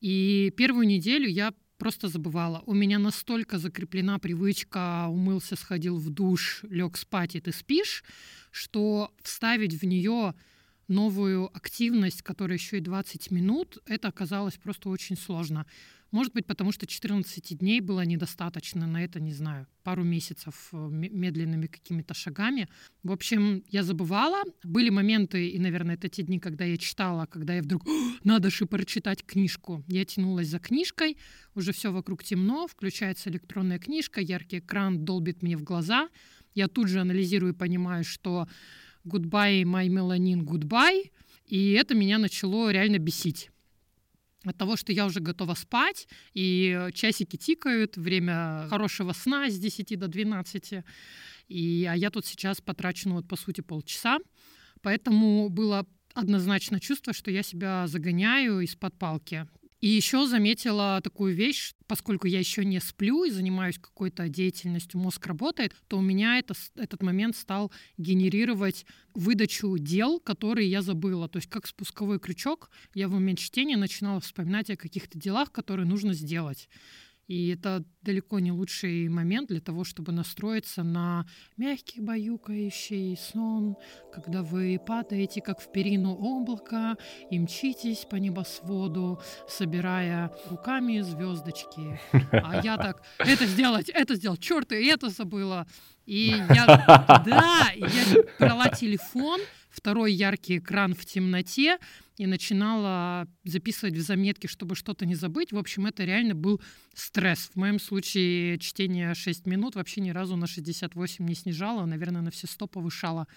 И 0.00 0.54
первую 0.56 0.86
неделю 0.86 1.28
я 1.28 1.52
просто 1.78 2.08
забывала. 2.08 2.62
У 2.66 2.74
меня 2.74 2.98
настолько 2.98 3.58
закреплена 3.58 4.18
привычка 4.18 5.06
умылся, 5.08 5.56
сходил 5.56 5.96
в 5.96 6.10
душ, 6.10 6.64
лег 6.68 6.96
спать, 6.96 7.36
и 7.36 7.40
ты 7.40 7.52
спишь, 7.52 8.04
что 8.50 9.12
вставить 9.22 9.80
в 9.80 9.86
нее 9.86 10.34
новую 10.88 11.46
активность, 11.56 12.22
которая 12.22 12.58
еще 12.58 12.78
и 12.78 12.80
20 12.80 13.30
минут, 13.30 13.78
это 13.86 14.08
оказалось 14.08 14.56
просто 14.56 14.88
очень 14.88 15.16
сложно. 15.16 15.66
Может 16.10 16.32
быть, 16.32 16.46
потому 16.46 16.72
что 16.72 16.86
14 16.86 17.58
дней 17.58 17.80
было 17.80 18.00
недостаточно 18.00 18.86
на 18.86 19.04
это, 19.04 19.20
не 19.20 19.32
знаю, 19.32 19.66
пару 19.82 20.04
месяцев 20.04 20.70
э, 20.72 20.88
медленными 20.90 21.66
какими-то 21.66 22.14
шагами. 22.14 22.68
В 23.02 23.12
общем, 23.12 23.62
я 23.68 23.82
забывала. 23.82 24.42
Были 24.64 24.88
моменты, 24.88 25.48
и, 25.48 25.58
наверное, 25.58 25.96
это 25.96 26.08
те 26.08 26.22
дни, 26.22 26.38
когда 26.38 26.64
я 26.64 26.78
читала, 26.78 27.26
когда 27.26 27.54
я 27.54 27.62
вдруг, 27.62 27.84
надо 28.24 28.48
же 28.50 28.64
прочитать 28.64 29.22
книжку. 29.22 29.84
Я 29.86 30.06
тянулась 30.06 30.48
за 30.48 30.58
книжкой, 30.58 31.18
уже 31.54 31.72
все 31.72 31.92
вокруг 31.92 32.24
темно, 32.24 32.66
включается 32.66 33.28
электронная 33.28 33.78
книжка, 33.78 34.22
яркий 34.22 34.60
экран 34.60 35.04
долбит 35.04 35.42
мне 35.42 35.58
в 35.58 35.62
глаза. 35.62 36.08
Я 36.54 36.68
тут 36.68 36.88
же 36.88 37.00
анализирую 37.00 37.52
и 37.52 37.56
понимаю, 37.56 38.04
что 38.04 38.48
goodbye, 39.04 39.62
my 39.64 39.88
melanin, 39.88 40.40
goodbye. 40.40 41.10
И 41.44 41.72
это 41.72 41.94
меня 41.94 42.18
начало 42.18 42.70
реально 42.70 42.98
бесить 42.98 43.50
от 44.44 44.56
того, 44.56 44.76
что 44.76 44.92
я 44.92 45.06
уже 45.06 45.20
готова 45.20 45.54
спать, 45.54 46.08
и 46.34 46.88
часики 46.94 47.36
тикают, 47.36 47.96
время 47.96 48.66
хорошего 48.68 49.12
сна 49.12 49.50
с 49.50 49.58
10 49.58 49.98
до 49.98 50.08
12, 50.08 50.84
и, 51.48 51.88
а 51.90 51.96
я 51.96 52.10
тут 52.10 52.26
сейчас 52.26 52.60
потрачу, 52.60 53.08
ну, 53.08 53.16
вот, 53.16 53.28
по 53.28 53.36
сути, 53.36 53.62
полчаса. 53.62 54.18
Поэтому 54.82 55.48
было 55.48 55.86
однозначно 56.14 56.80
чувство, 56.80 57.12
что 57.12 57.30
я 57.30 57.42
себя 57.42 57.86
загоняю 57.86 58.60
из-под 58.60 58.96
палки. 58.98 59.46
И 59.80 59.86
еще 59.86 60.26
заметила 60.26 61.00
такую 61.02 61.34
вещь, 61.34 61.72
поскольку 61.86 62.26
я 62.26 62.40
еще 62.40 62.64
не 62.64 62.80
сплю 62.80 63.24
и 63.24 63.30
занимаюсь 63.30 63.78
какой-то 63.78 64.28
деятельностью, 64.28 64.98
мозг 64.98 65.24
работает, 65.26 65.72
то 65.86 65.98
у 65.98 66.00
меня 66.00 66.38
это, 66.38 66.54
этот 66.74 67.00
момент 67.02 67.36
стал 67.36 67.70
генерировать 67.96 68.86
выдачу 69.14 69.78
дел, 69.78 70.18
которые 70.18 70.68
я 70.68 70.82
забыла. 70.82 71.28
То 71.28 71.38
есть 71.38 71.48
как 71.48 71.66
спусковой 71.68 72.18
крючок 72.18 72.70
я 72.94 73.06
в 73.06 73.12
момент 73.12 73.38
чтения 73.38 73.76
начинала 73.76 74.20
вспоминать 74.20 74.68
о 74.70 74.76
каких-то 74.76 75.16
делах, 75.16 75.52
которые 75.52 75.86
нужно 75.86 76.12
сделать. 76.12 76.68
И 77.28 77.48
это 77.48 77.84
далеко 78.00 78.38
не 78.38 78.52
лучший 78.52 79.08
момент 79.08 79.48
для 79.48 79.60
того, 79.60 79.84
чтобы 79.84 80.12
настроиться 80.12 80.82
на 80.82 81.26
мягкий 81.58 82.00
баюкающий 82.00 83.16
сон, 83.16 83.76
когда 84.10 84.42
вы 84.42 84.80
падаете, 84.84 85.42
как 85.42 85.60
в 85.60 85.70
перину 85.70 86.14
облака, 86.14 86.96
и 87.30 87.38
мчитесь 87.38 88.06
по 88.10 88.16
небосводу, 88.16 89.20
собирая 89.46 90.32
руками 90.48 91.00
звездочки. 91.00 92.00
А 92.32 92.62
я 92.64 92.78
так, 92.78 93.02
это 93.18 93.44
сделать, 93.46 93.90
это 93.90 94.14
сделать, 94.14 94.40
черт, 94.40 94.72
и 94.72 94.86
это 94.86 95.10
забыла. 95.10 95.66
И 96.06 96.34
я, 96.48 97.22
да, 97.26 97.68
я 97.76 98.24
брала 98.38 98.68
телефон, 98.70 99.38
второй 99.78 100.12
яркий 100.12 100.58
экран 100.58 100.94
в 100.94 101.04
темноте, 101.06 101.78
и 102.16 102.26
начинала 102.26 103.28
записывать 103.44 103.94
в 103.94 104.00
заметки, 104.00 104.48
чтобы 104.48 104.74
что-то 104.74 105.06
не 105.06 105.14
забыть. 105.14 105.52
В 105.52 105.56
общем, 105.56 105.86
это 105.86 106.04
реально 106.04 106.34
был 106.34 106.60
стресс. 106.94 107.50
В 107.54 107.56
моем 107.56 107.78
случае 107.78 108.58
чтение 108.58 109.14
6 109.14 109.46
минут 109.46 109.76
вообще 109.76 110.00
ни 110.00 110.10
разу 110.10 110.36
на 110.36 110.48
68 110.48 111.24
не 111.24 111.34
снижало, 111.34 111.86
наверное, 111.86 112.22
на 112.22 112.30
все 112.30 112.48
100 112.48 112.66
повышало. 112.66 113.28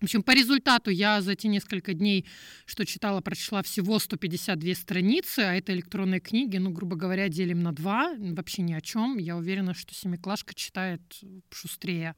В 0.00 0.04
общем, 0.04 0.22
по 0.22 0.30
результату 0.30 0.90
я 0.90 1.20
за 1.20 1.34
те 1.34 1.48
несколько 1.48 1.92
дней, 1.92 2.24
что 2.66 2.86
читала, 2.86 3.20
прочла 3.20 3.62
всего 3.62 3.98
152 3.98 4.74
страницы, 4.74 5.40
а 5.40 5.54
это 5.54 5.74
электронные 5.74 6.20
книги, 6.20 6.56
ну, 6.56 6.70
грубо 6.70 6.96
говоря, 6.96 7.28
делим 7.28 7.62
на 7.62 7.72
два, 7.72 8.14
вообще 8.16 8.62
ни 8.62 8.74
о 8.74 8.80
чем. 8.80 9.18
Я 9.18 9.36
уверена, 9.36 9.74
что 9.74 9.92
семиклашка 9.94 10.54
читает 10.54 11.02
шустрее. 11.50 12.14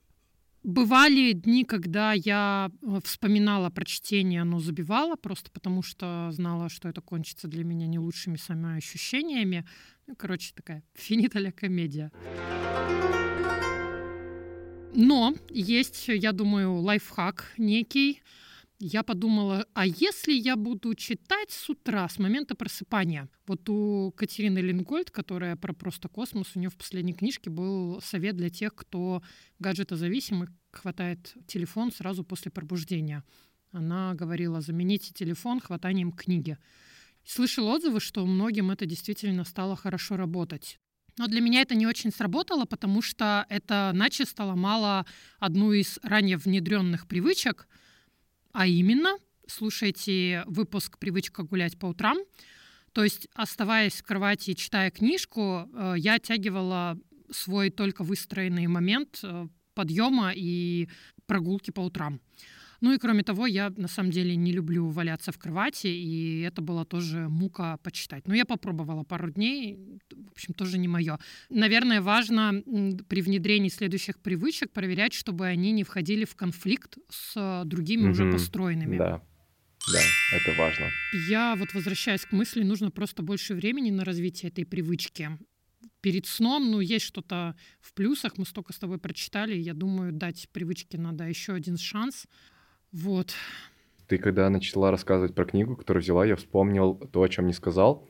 Бывали 0.62 1.32
дни, 1.32 1.64
когда 1.64 2.12
я 2.12 2.70
э, 2.82 3.00
вспоминала 3.02 3.70
про 3.70 3.84
чтение, 3.86 4.44
но 4.44 4.60
забивала, 4.60 5.16
просто 5.16 5.50
потому 5.50 5.82
что 5.82 6.28
знала, 6.32 6.68
что 6.68 6.88
это 6.88 7.00
кончится 7.00 7.48
для 7.48 7.64
меня 7.64 7.86
не 7.86 7.98
лучшими 7.98 8.36
самоощущениями. 8.36 9.64
Ну, 10.06 10.14
короче, 10.16 10.52
такая 10.54 10.82
финиталя 10.94 11.50
комедия. 11.50 12.12
Но 14.94 15.34
есть, 15.48 16.08
я 16.08 16.32
думаю, 16.32 16.74
лайфхак 16.74 17.54
некий, 17.56 18.22
я 18.80 19.02
подумала, 19.02 19.66
а 19.74 19.86
если 19.86 20.32
я 20.32 20.56
буду 20.56 20.94
читать 20.94 21.50
с 21.50 21.68
утра, 21.68 22.08
с 22.08 22.18
момента 22.18 22.54
просыпания? 22.54 23.28
Вот 23.46 23.68
у 23.68 24.10
Катерины 24.16 24.58
Лингольд, 24.58 25.10
которая 25.10 25.54
про 25.56 25.74
просто 25.74 26.08
космос, 26.08 26.52
у 26.54 26.58
нее 26.58 26.70
в 26.70 26.76
последней 26.76 27.12
книжке 27.12 27.50
был 27.50 28.00
совет 28.00 28.36
для 28.36 28.48
тех, 28.48 28.74
кто 28.74 29.22
гаджетозависимый, 29.58 30.48
хватает 30.72 31.34
телефон 31.46 31.92
сразу 31.92 32.24
после 32.24 32.50
пробуждения. 32.50 33.22
Она 33.70 34.14
говорила, 34.14 34.62
замените 34.62 35.12
телефон 35.12 35.60
хватанием 35.60 36.10
книги. 36.10 36.56
Слышал 37.22 37.66
отзывы, 37.68 38.00
что 38.00 38.24
многим 38.24 38.70
это 38.70 38.86
действительно 38.86 39.44
стало 39.44 39.76
хорошо 39.76 40.16
работать. 40.16 40.78
Но 41.18 41.26
для 41.26 41.42
меня 41.42 41.60
это 41.60 41.74
не 41.74 41.86
очень 41.86 42.10
сработало, 42.10 42.64
потому 42.64 43.02
что 43.02 43.44
это 43.50 43.90
начисто 43.92 44.44
ломало 44.44 45.04
одну 45.38 45.72
из 45.72 45.98
ранее 46.02 46.38
внедренных 46.38 47.06
привычек— 47.06 47.68
а 48.52 48.66
именно, 48.66 49.16
слушайте 49.46 50.44
выпуск 50.46 50.98
«Привычка 50.98 51.42
гулять 51.42 51.78
по 51.78 51.86
утрам». 51.86 52.18
То 52.92 53.04
есть, 53.04 53.28
оставаясь 53.34 53.94
в 53.94 54.02
кровати 54.02 54.50
и 54.50 54.56
читая 54.56 54.90
книжку, 54.90 55.68
э, 55.72 55.94
я 55.98 56.14
оттягивала 56.14 56.98
свой 57.30 57.70
только 57.70 58.02
выстроенный 58.02 58.66
момент 58.66 59.20
э, 59.22 59.46
подъема 59.74 60.32
и 60.34 60.88
прогулки 61.26 61.70
по 61.70 61.80
утрам. 61.80 62.20
Ну 62.80 62.92
и 62.92 62.98
кроме 62.98 63.22
того, 63.22 63.46
я 63.46 63.70
на 63.76 63.88
самом 63.88 64.10
деле 64.10 64.36
не 64.36 64.52
люблю 64.52 64.88
валяться 64.88 65.32
в 65.32 65.38
кровати, 65.38 65.88
и 65.88 66.40
это 66.40 66.62
было 66.62 66.84
тоже 66.84 67.28
мука 67.28 67.76
почитать. 67.78 68.26
Но 68.26 68.34
я 68.34 68.44
попробовала 68.44 69.04
пару 69.04 69.30
дней, 69.30 69.78
в 70.10 70.32
общем, 70.32 70.54
тоже 70.54 70.78
не 70.78 70.88
мое. 70.88 71.18
Наверное, 71.50 72.00
важно 72.00 72.62
при 73.08 73.22
внедрении 73.22 73.68
следующих 73.68 74.18
привычек 74.20 74.70
проверять, 74.70 75.12
чтобы 75.12 75.46
они 75.46 75.72
не 75.72 75.84
входили 75.84 76.24
в 76.24 76.34
конфликт 76.36 76.96
с 77.10 77.62
другими 77.64 78.06
mm-hmm. 78.06 78.10
уже 78.10 78.30
построенными. 78.32 78.96
Да. 78.96 79.22
Да, 79.92 80.00
это 80.36 80.58
важно. 80.58 80.86
Я 81.28 81.56
вот 81.56 81.74
возвращаюсь 81.74 82.24
к 82.24 82.32
мысли, 82.32 82.62
нужно 82.62 82.90
просто 82.90 83.22
больше 83.22 83.54
времени 83.54 83.90
на 83.90 84.04
развитие 84.04 84.50
этой 84.50 84.64
привычки. 84.64 85.30
Перед 86.00 86.26
сном, 86.26 86.70
ну, 86.70 86.80
есть 86.80 87.06
что-то 87.06 87.56
в 87.80 87.94
плюсах, 87.94 88.36
мы 88.36 88.44
столько 88.44 88.72
с 88.72 88.78
тобой 88.78 88.98
прочитали, 88.98 89.56
я 89.56 89.74
думаю, 89.74 90.12
дать 90.12 90.48
привычке 90.52 90.98
надо 90.98 91.24
еще 91.24 91.54
один 91.54 91.76
шанс. 91.76 92.26
Вот. 92.92 93.34
Ты 94.08 94.18
когда 94.18 94.50
начала 94.50 94.90
рассказывать 94.90 95.34
про 95.34 95.44
книгу, 95.44 95.76
которую 95.76 96.02
взяла, 96.02 96.26
я 96.26 96.36
вспомнил 96.36 96.94
то, 96.94 97.22
о 97.22 97.28
чем 97.28 97.46
не 97.46 97.52
сказал. 97.52 98.08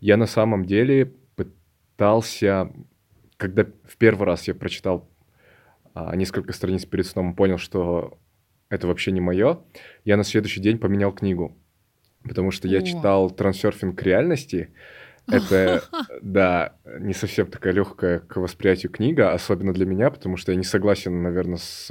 Я 0.00 0.16
на 0.16 0.26
самом 0.26 0.64
деле 0.64 1.14
пытался, 1.36 2.70
когда 3.36 3.64
в 3.64 3.96
первый 3.96 4.26
раз 4.26 4.46
я 4.46 4.54
прочитал 4.54 5.08
а, 5.94 6.14
несколько 6.14 6.52
страниц 6.52 6.84
перед 6.84 7.06
сном, 7.06 7.34
понял, 7.34 7.58
что 7.58 8.18
это 8.68 8.86
вообще 8.86 9.10
не 9.10 9.20
мое, 9.20 9.60
я 10.04 10.16
на 10.16 10.24
следующий 10.24 10.60
день 10.60 10.78
поменял 10.78 11.12
книгу. 11.12 11.56
Потому 12.22 12.50
что 12.50 12.68
я 12.68 12.82
читал 12.82 13.30
«Трансерфинг 13.30 14.02
реальности». 14.02 14.70
Это, 15.26 15.84
да, 16.22 16.76
не 17.00 17.14
совсем 17.14 17.46
такая 17.46 17.72
легкая 17.72 18.18
к 18.18 18.36
восприятию 18.36 18.92
книга, 18.92 19.32
особенно 19.32 19.72
для 19.72 19.86
меня, 19.86 20.10
потому 20.10 20.36
что 20.36 20.52
я 20.52 20.58
не 20.58 20.64
согласен, 20.64 21.22
наверное, 21.22 21.56
с 21.56 21.90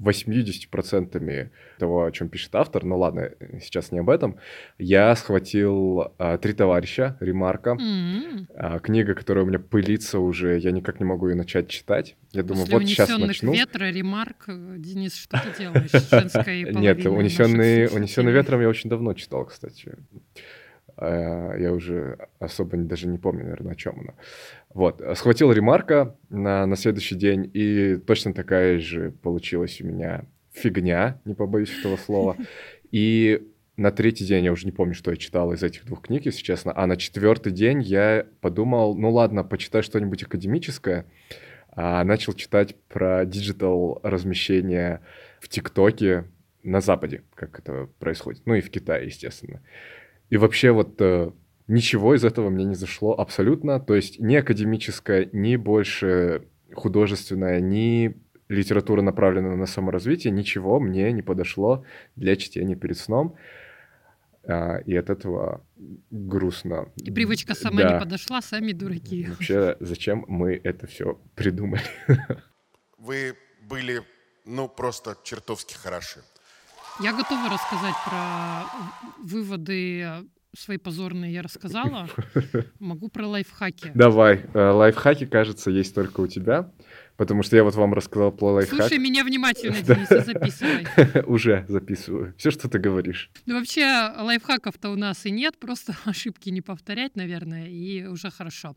80% 0.00 1.50
того, 1.78 2.04
о 2.04 2.12
чем 2.12 2.28
пишет 2.28 2.54
автор, 2.54 2.84
ну 2.84 2.98
ладно, 2.98 3.32
сейчас 3.60 3.92
не 3.92 3.98
об 3.98 4.10
этом, 4.10 4.38
я 4.78 5.14
схватил 5.16 6.12
а, 6.18 6.38
«Три 6.38 6.52
товарища» 6.52 7.16
Ремарка, 7.20 7.70
mm-hmm. 7.70 8.46
а, 8.54 8.78
книга, 8.78 9.14
которая 9.14 9.44
у 9.44 9.48
меня 9.48 9.58
пылится 9.58 10.18
уже, 10.18 10.58
я 10.58 10.70
никак 10.70 11.00
не 11.00 11.06
могу 11.06 11.28
ее 11.28 11.34
начать 11.34 11.68
читать. 11.68 12.16
Я 12.32 12.42
После 12.42 12.64
думаю, 12.64 12.70
вот 12.70 12.88
сейчас 12.88 13.16
начну. 13.18 13.52
ветра, 13.52 13.90
Ремарк, 13.90 14.44
Денис, 14.46 15.16
что 15.16 15.40
ты 15.42 15.58
делаешь 15.58 15.90
с 15.90 16.10
женской 16.10 16.64
Нет, 16.74 17.04
«Унесенный, 17.06 17.86
«Унесенный 17.86 18.32
ветром» 18.32 18.60
я 18.60 18.68
очень 18.68 18.90
давно 18.90 19.14
читал, 19.14 19.46
кстати. 19.46 19.94
А, 20.96 21.54
я 21.56 21.72
уже 21.72 22.18
особо 22.38 22.76
даже 22.76 23.06
не 23.08 23.18
помню, 23.18 23.44
наверное, 23.44 23.72
о 23.72 23.76
чем 23.76 24.00
она. 24.00 24.14
Вот, 24.72 25.02
схватил 25.14 25.52
ремарка 25.52 26.16
на, 26.28 26.66
на 26.66 26.76
следующий 26.76 27.14
день, 27.14 27.50
и 27.52 27.96
точно 27.96 28.34
такая 28.34 28.78
же 28.78 29.10
получилась 29.10 29.80
у 29.80 29.86
меня 29.86 30.24
фигня, 30.52 31.20
не 31.24 31.34
побоюсь 31.34 31.76
этого 31.78 31.96
слова. 31.96 32.36
И 32.90 33.42
на 33.76 33.90
третий 33.90 34.24
день, 34.24 34.44
я 34.44 34.52
уже 34.52 34.64
не 34.64 34.72
помню, 34.72 34.94
что 34.94 35.10
я 35.10 35.16
читал 35.16 35.52
из 35.52 35.62
этих 35.62 35.84
двух 35.84 36.02
книг, 36.02 36.24
если 36.24 36.42
честно, 36.42 36.72
а 36.74 36.86
на 36.86 36.96
четвертый 36.96 37.52
день 37.52 37.82
я 37.82 38.26
подумал, 38.40 38.96
ну 38.96 39.10
ладно, 39.10 39.44
почитай 39.44 39.82
что-нибудь 39.82 40.22
академическое, 40.22 41.04
а 41.70 42.02
начал 42.04 42.32
читать 42.32 42.74
про 42.88 43.26
digital 43.26 44.00
размещение 44.02 45.00
в 45.40 45.48
ТикТоке 45.48 46.24
на 46.62 46.80
Западе, 46.80 47.22
как 47.34 47.58
это 47.58 47.88
происходит, 47.98 48.42
ну 48.46 48.54
и 48.54 48.62
в 48.62 48.70
Китае, 48.70 49.06
естественно. 49.06 49.62
И 50.30 50.36
вообще 50.36 50.72
вот 50.72 51.00
э, 51.00 51.30
ничего 51.68 52.14
из 52.14 52.24
этого 52.24 52.50
мне 52.50 52.64
не 52.64 52.74
зашло 52.74 53.18
абсолютно. 53.18 53.80
То 53.80 53.94
есть 53.94 54.18
ни 54.20 54.34
академическое, 54.34 55.28
ни 55.32 55.56
больше 55.56 56.42
художественное, 56.74 57.60
ни 57.60 58.16
литература, 58.48 59.02
направленная 59.02 59.56
на 59.56 59.66
саморазвитие, 59.66 60.32
ничего 60.32 60.78
мне 60.80 61.12
не 61.12 61.22
подошло 61.22 61.84
для 62.14 62.36
чтения 62.36 62.76
перед 62.76 62.98
сном. 62.98 63.36
А, 64.48 64.76
и 64.78 64.94
от 64.94 65.10
этого 65.10 65.64
грустно. 66.10 66.88
И 66.96 67.10
привычка 67.10 67.54
сама 67.54 67.82
да. 67.82 67.94
не 67.94 67.98
подошла, 67.98 68.40
сами 68.40 68.72
дураки. 68.72 69.26
Вообще, 69.28 69.76
зачем 69.80 70.24
мы 70.28 70.60
это 70.62 70.86
все 70.86 71.18
придумали? 71.34 71.82
Вы 72.98 73.34
были, 73.68 74.02
ну, 74.44 74.68
просто 74.68 75.16
чертовски 75.24 75.74
хороши. 75.74 76.20
Я 77.00 77.12
готова 77.12 77.50
рассказать 77.50 77.94
про 78.06 78.64
выводы 79.22 80.26
свои 80.58 80.78
позорные 80.78 81.34
я 81.34 81.42
рассказала. 81.42 82.08
Могу 82.78 83.08
про 83.08 83.26
лайфхаки. 83.26 83.92
Давай. 83.94 84.46
Э, 84.54 84.70
лайфхаки, 84.70 85.26
кажется, 85.26 85.70
есть 85.70 85.94
только 85.94 86.20
у 86.20 86.26
тебя. 86.26 86.72
Потому 87.16 87.42
что 87.42 87.56
я 87.56 87.64
вот 87.64 87.74
вам 87.74 87.94
рассказал 87.94 88.32
про 88.32 88.52
лайфхак. 88.52 88.80
Слушай 88.80 88.98
меня 88.98 89.24
внимательно, 89.24 89.80
Денис, 89.80 90.08
записывай. 90.08 91.24
Уже 91.26 91.64
записываю. 91.68 92.34
Все, 92.36 92.50
что 92.50 92.68
ты 92.68 92.78
говоришь. 92.78 93.30
Ну, 93.46 93.58
вообще, 93.58 93.84
лайфхаков-то 94.18 94.90
у 94.90 94.96
нас 94.96 95.24
и 95.26 95.30
нет. 95.30 95.58
Просто 95.58 95.94
ошибки 96.04 96.48
не 96.50 96.62
повторять, 96.62 97.16
наверное, 97.16 97.68
и 97.68 98.06
уже 98.06 98.30
хорошо. 98.30 98.76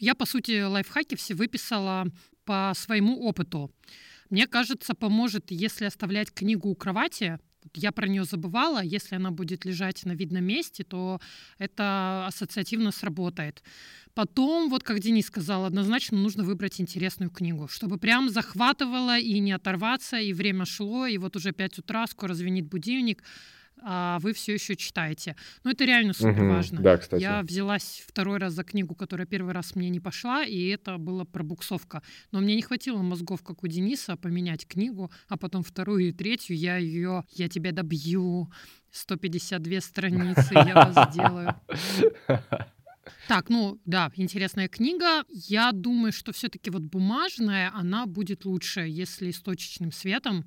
Я, 0.00 0.14
по 0.14 0.26
сути, 0.26 0.62
лайфхаки 0.62 1.16
все 1.16 1.34
выписала 1.34 2.06
по 2.44 2.72
своему 2.76 3.20
опыту. 3.20 3.72
Мне 4.30 4.46
кажется, 4.46 4.94
поможет, 4.94 5.50
если 5.50 5.86
оставлять 5.86 6.32
книгу 6.32 6.68
у 6.68 6.74
кровати, 6.74 7.38
я 7.74 7.92
про 7.92 8.06
нее 8.06 8.24
забывала, 8.24 8.82
если 8.82 9.16
она 9.16 9.30
будет 9.30 9.64
лежать 9.64 10.04
на 10.04 10.12
видном 10.12 10.44
месте, 10.44 10.84
то 10.84 11.20
это 11.58 12.26
ассоциативно 12.26 12.92
сработает. 12.92 13.62
Потом, 14.14 14.70
вот 14.70 14.82
как 14.82 15.00
Денис 15.00 15.26
сказал, 15.26 15.64
однозначно 15.64 16.18
нужно 16.18 16.44
выбрать 16.44 16.80
интересную 16.80 17.30
книгу, 17.30 17.68
чтобы 17.68 17.98
прям 17.98 18.30
захватывало 18.30 19.18
и 19.18 19.38
не 19.38 19.52
оторваться, 19.52 20.18
и 20.18 20.32
время 20.32 20.64
шло, 20.64 21.06
и 21.06 21.18
вот 21.18 21.36
уже 21.36 21.52
5 21.52 21.78
утра, 21.78 22.06
скоро 22.06 22.34
звенит 22.34 22.66
будильник, 22.66 23.22
а 23.82 24.18
вы 24.20 24.32
все 24.32 24.54
еще 24.54 24.76
читаете. 24.76 25.36
Ну, 25.64 25.70
это 25.70 25.84
реально 25.84 26.12
супер 26.12 26.44
важно. 26.44 26.78
Угу, 26.78 26.84
да, 26.84 26.96
кстати. 26.98 27.22
Я 27.22 27.42
взялась 27.42 28.02
второй 28.06 28.38
раз 28.38 28.52
за 28.52 28.64
книгу, 28.64 28.94
которая 28.94 29.26
первый 29.26 29.52
раз 29.52 29.74
мне 29.74 29.88
не 29.88 30.00
пошла, 30.00 30.44
и 30.44 30.68
это 30.68 30.98
была 30.98 31.24
пробуксовка. 31.24 32.02
Но 32.32 32.40
мне 32.40 32.54
не 32.54 32.62
хватило 32.62 33.02
мозгов, 33.02 33.42
как 33.42 33.62
у 33.62 33.66
Дениса, 33.66 34.16
поменять 34.16 34.66
книгу, 34.66 35.10
а 35.28 35.36
потом 35.36 35.62
вторую 35.62 36.08
и 36.08 36.12
третью 36.12 36.56
я 36.56 36.76
ее 36.76 37.24
«Я 37.30 37.48
тебя 37.48 37.72
добью», 37.72 38.50
152 38.90 39.80
страницы 39.80 40.54
я 40.54 40.74
вас 40.74 41.12
сделаю. 41.12 41.54
Так, 43.26 43.48
ну 43.48 43.80
да, 43.84 44.10
интересная 44.16 44.68
книга. 44.68 45.24
Я 45.30 45.72
думаю, 45.72 46.12
что 46.12 46.32
все-таки 46.32 46.70
вот 46.70 46.82
бумажная, 46.82 47.70
она 47.74 48.06
будет 48.06 48.44
лучше, 48.44 48.80
если 48.80 49.30
с 49.30 49.40
точечным 49.40 49.92
светом 49.92 50.44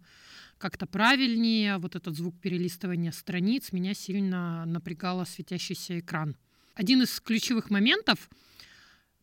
как-то 0.62 0.86
правильнее. 0.86 1.78
Вот 1.78 1.96
этот 1.96 2.16
звук 2.16 2.40
перелистывания 2.40 3.12
страниц 3.12 3.72
меня 3.72 3.94
сильно 3.94 4.64
напрягало 4.66 5.26
светящийся 5.26 6.00
экран. 6.00 6.38
Один 6.76 7.02
из 7.02 7.20
ключевых 7.20 7.70
моментов 7.70 8.30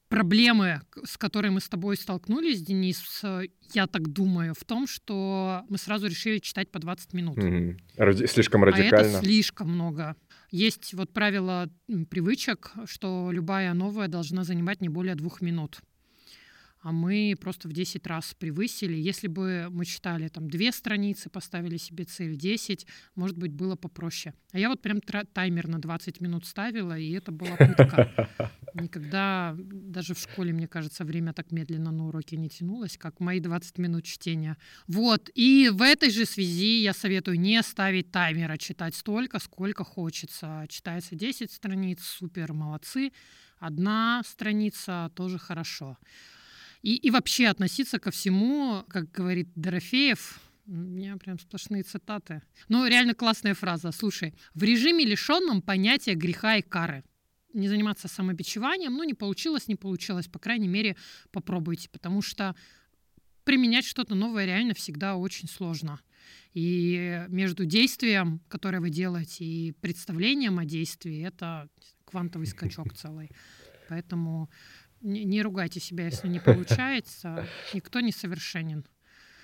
проблемы, 0.09 0.81
с 1.05 1.16
которой 1.16 1.51
мы 1.51 1.61
с 1.61 1.68
тобой 1.68 1.96
столкнулись, 1.96 2.62
Денис, 2.62 3.22
я 3.72 3.87
так 3.87 4.09
думаю, 4.09 4.55
в 4.55 4.64
том, 4.64 4.87
что 4.87 5.64
мы 5.68 5.79
сразу 5.79 6.07
решили 6.07 6.38
читать 6.38 6.70
по 6.70 6.79
20 6.79 7.12
минут. 7.12 7.38
Mm-hmm. 7.38 7.79
Ради... 7.96 8.27
Слишком 8.27 8.64
радикально. 8.64 8.96
А 8.96 9.01
это 9.01 9.20
слишком 9.20 9.70
много. 9.70 10.16
Есть 10.51 10.94
вот 10.94 11.12
правило 11.12 11.70
привычек, 12.11 12.72
что 12.87 13.31
любая 13.31 13.74
новая 13.74 14.09
должна 14.09 14.44
занимать 14.44 14.81
не 14.81 14.88
более 14.88 15.14
двух 15.14 15.40
минут 15.40 15.79
а 16.81 16.93
мы 16.93 17.35
просто 17.41 17.69
в 17.69 17.73
10 17.73 18.07
раз 18.07 18.35
превысили. 18.35 18.95
Если 18.95 19.27
бы 19.27 19.69
мы 19.71 19.85
читали 19.85 20.29
там 20.29 20.49
две 20.49 20.73
страницы, 20.73 21.29
поставили 21.29 21.77
себе 21.77 22.05
цель 22.05 22.37
10, 22.37 22.87
может 23.14 23.37
быть, 23.37 23.53
было 23.53 23.75
попроще. 23.75 24.35
А 24.53 24.59
я 24.59 24.69
вот 24.69 24.81
прям 24.81 25.01
таймер 25.01 25.69
на 25.69 25.81
20 25.81 26.21
минут 26.21 26.47
ставила, 26.47 26.97
и 26.97 27.11
это 27.12 27.33
была 27.33 27.57
пытка. 27.57 28.29
Никогда, 28.75 29.57
даже 29.59 30.14
в 30.14 30.19
школе, 30.19 30.53
мне 30.53 30.69
кажется, 30.69 31.05
время 31.05 31.33
так 31.33 31.51
медленно 31.51 31.91
на 31.91 32.07
уроке 32.07 32.37
не 32.37 32.49
тянулось, 32.49 32.97
как 32.97 33.19
мои 33.21 33.41
20 33.41 33.79
минут 33.79 34.05
чтения. 34.05 34.57
Вот, 34.87 35.31
и 35.35 35.71
в 35.73 35.83
этой 35.83 36.11
же 36.11 36.27
связи 36.27 36.83
я 36.83 36.93
советую 36.93 37.41
не 37.41 37.61
ставить 37.62 38.12
таймера, 38.12 38.57
читать 38.57 38.95
столько, 38.95 39.41
сколько 39.41 39.85
хочется. 39.85 40.64
Читается 40.69 41.17
10 41.17 41.51
страниц, 41.51 42.03
супер, 42.03 42.53
молодцы. 42.53 43.11
Одна 43.59 44.23
страница 44.25 45.11
тоже 45.14 45.38
хорошо. 45.38 45.99
И, 46.83 46.97
и 46.97 47.11
вообще 47.11 47.49
относиться 47.49 47.99
ко 47.99 48.11
всему, 48.11 48.85
как 48.88 49.11
говорит 49.11 49.49
Дорофеев, 49.55 50.41
у 50.67 50.73
меня 50.73 51.17
прям 51.17 51.38
сплошные 51.38 51.83
цитаты. 51.83 52.43
Ну, 52.69 52.87
реально 52.87 53.14
классная 53.14 53.55
фраза. 53.55 53.91
Слушай, 53.91 54.35
в 54.55 54.62
режиме 54.62 55.05
лишенном 55.05 55.62
понятия 55.62 56.14
греха 56.14 56.57
и 56.57 56.62
кары. 56.62 57.05
Не 57.55 57.69
заниматься 57.69 58.07
самобичеванием, 58.07 58.93
ну, 58.93 59.03
не 59.05 59.14
получилось, 59.14 59.67
не 59.69 59.77
получилось. 59.77 60.29
По 60.29 60.38
крайней 60.38 60.69
мере, 60.69 60.97
попробуйте, 61.31 61.88
потому 61.88 62.21
что 62.21 62.55
применять 63.45 63.87
что-то 63.87 64.14
новое 64.14 64.45
реально 64.45 64.75
всегда 64.75 65.17
очень 65.17 65.49
сложно. 65.49 66.01
И 66.53 67.25
между 67.29 67.64
действием, 67.64 68.41
которое 68.49 68.81
вы 68.81 68.91
делаете, 68.91 69.45
и 69.45 69.73
представлением 69.73 70.59
о 70.59 70.67
действии, 70.67 71.27
это 71.27 71.71
квантовый 72.05 72.47
скачок 72.47 72.93
целый. 72.95 73.31
Поэтому 73.88 74.51
не, 75.01 75.24
не 75.24 75.42
ругайте 75.42 75.81
себя, 75.81 76.07
если 76.07 76.29
не 76.29 76.40
получается. 76.40 77.46
Никто 77.74 78.01
не 78.01 78.12
совершенен. 78.12 78.85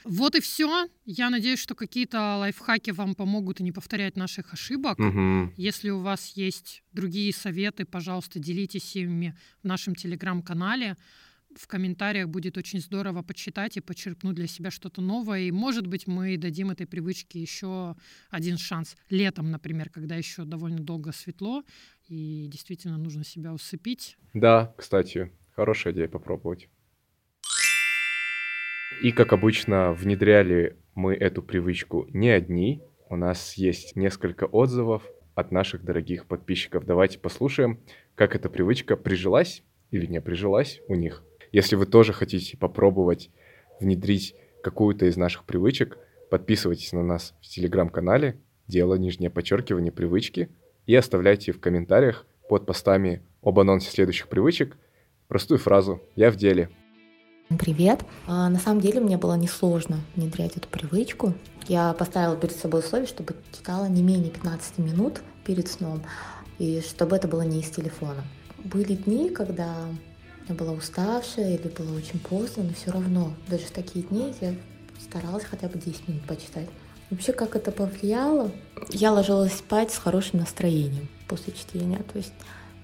Вот 0.04 0.34
и 0.34 0.40
все. 0.40 0.88
Я 1.06 1.30
надеюсь, 1.30 1.58
что 1.58 1.74
какие-то 1.74 2.36
лайфхаки 2.36 2.90
вам 2.90 3.14
помогут 3.14 3.60
и 3.60 3.62
не 3.62 3.72
повторять 3.72 4.16
наших 4.16 4.52
ошибок. 4.52 4.98
Мгм. 4.98 5.54
Если 5.56 5.88
у 5.88 6.00
вас 6.00 6.32
есть 6.36 6.82
другие 6.92 7.32
советы, 7.32 7.86
пожалуйста, 7.86 8.38
делитесь 8.38 8.94
ими 8.96 9.34
в 9.62 9.66
нашем 9.66 9.94
телеграм-канале. 9.94 10.96
В 11.56 11.66
комментариях 11.68 12.28
будет 12.28 12.58
очень 12.58 12.80
здорово 12.80 13.22
почитать 13.22 13.76
и 13.76 13.80
почерпнуть 13.80 14.34
для 14.34 14.48
себя 14.48 14.70
что-то 14.70 15.00
новое. 15.00 15.42
И, 15.42 15.52
может 15.52 15.86
быть, 15.86 16.06
мы 16.06 16.36
дадим 16.36 16.70
этой 16.70 16.86
привычке 16.86 17.40
еще 17.40 17.96
один 18.28 18.58
шанс. 18.58 18.96
Летом, 19.08 19.50
например, 19.50 19.88
когда 19.88 20.16
еще 20.16 20.44
довольно 20.44 20.80
долго 20.80 21.12
светло, 21.12 21.62
и 22.08 22.48
действительно 22.50 22.98
нужно 22.98 23.24
себя 23.24 23.52
усыпить. 23.52 24.16
Да, 24.32 24.74
кстати, 24.76 25.30
хорошая 25.52 25.92
идея 25.92 26.08
попробовать. 26.08 26.68
И, 29.02 29.12
как 29.12 29.32
обычно, 29.32 29.92
внедряли 29.92 30.76
мы 30.94 31.14
эту 31.14 31.42
привычку 31.42 32.06
не 32.10 32.30
одни. 32.30 32.82
У 33.08 33.16
нас 33.16 33.54
есть 33.54 33.96
несколько 33.96 34.44
отзывов 34.44 35.02
от 35.34 35.50
наших 35.50 35.84
дорогих 35.84 36.26
подписчиков. 36.26 36.86
Давайте 36.86 37.18
послушаем, 37.18 37.80
как 38.14 38.36
эта 38.36 38.48
привычка 38.48 38.96
прижилась 38.96 39.62
или 39.90 40.06
не 40.06 40.20
прижилась 40.20 40.80
у 40.88 40.94
них. 40.94 41.22
Если 41.52 41.76
вы 41.76 41.86
тоже 41.86 42.12
хотите 42.12 42.56
попробовать 42.56 43.30
внедрить 43.80 44.34
какую-то 44.62 45.06
из 45.06 45.16
наших 45.16 45.44
привычек, 45.44 45.98
подписывайтесь 46.30 46.92
на 46.92 47.02
нас 47.02 47.34
в 47.40 47.48
телеграм-канале 47.48 48.40
«Дело 48.66 48.94
нижнее 48.94 49.30
подчеркивание 49.30 49.92
привычки» 49.92 50.48
и 50.86 50.94
оставляйте 50.94 51.52
в 51.52 51.60
комментариях 51.60 52.26
под 52.48 52.66
постами 52.66 53.22
об 53.42 53.58
анонсе 53.58 53.90
следующих 53.90 54.28
привычек 54.28 54.76
простую 55.28 55.58
фразу 55.58 56.02
«Я 56.16 56.30
в 56.30 56.36
деле». 56.36 56.70
Привет. 57.58 58.00
А, 58.26 58.48
на 58.48 58.58
самом 58.58 58.80
деле 58.80 59.00
мне 59.00 59.18
было 59.18 59.34
несложно 59.34 60.00
внедрять 60.16 60.56
эту 60.56 60.68
привычку. 60.68 61.34
Я 61.68 61.92
поставила 61.92 62.36
перед 62.36 62.56
собой 62.56 62.80
условие, 62.80 63.06
чтобы 63.06 63.34
читала 63.52 63.86
не 63.86 64.02
менее 64.02 64.30
15 64.30 64.78
минут 64.78 65.22
перед 65.44 65.68
сном, 65.68 66.02
и 66.58 66.80
чтобы 66.80 67.16
это 67.16 67.28
было 67.28 67.42
не 67.42 67.60
из 67.60 67.70
телефона. 67.70 68.24
Были 68.64 68.94
дни, 68.94 69.28
когда 69.28 69.74
я 70.48 70.54
была 70.54 70.72
уставшая 70.72 71.56
или 71.56 71.68
было 71.68 71.96
очень 71.96 72.18
поздно, 72.18 72.64
но 72.64 72.72
все 72.72 72.92
равно, 72.92 73.34
даже 73.48 73.64
в 73.64 73.70
такие 73.70 74.04
дни 74.06 74.34
я 74.40 74.54
старалась 75.00 75.44
хотя 75.44 75.68
бы 75.68 75.78
10 75.78 76.08
минут 76.08 76.22
почитать. 76.26 76.68
Вообще, 77.10 77.32
как 77.32 77.54
это 77.54 77.70
повлияло? 77.70 78.50
Я 78.90 79.12
ложилась 79.12 79.54
спать 79.54 79.92
с 79.92 79.98
хорошим 79.98 80.40
настроением 80.40 81.08
после 81.28 81.52
чтения, 81.52 82.02
то 82.12 82.18
есть 82.18 82.32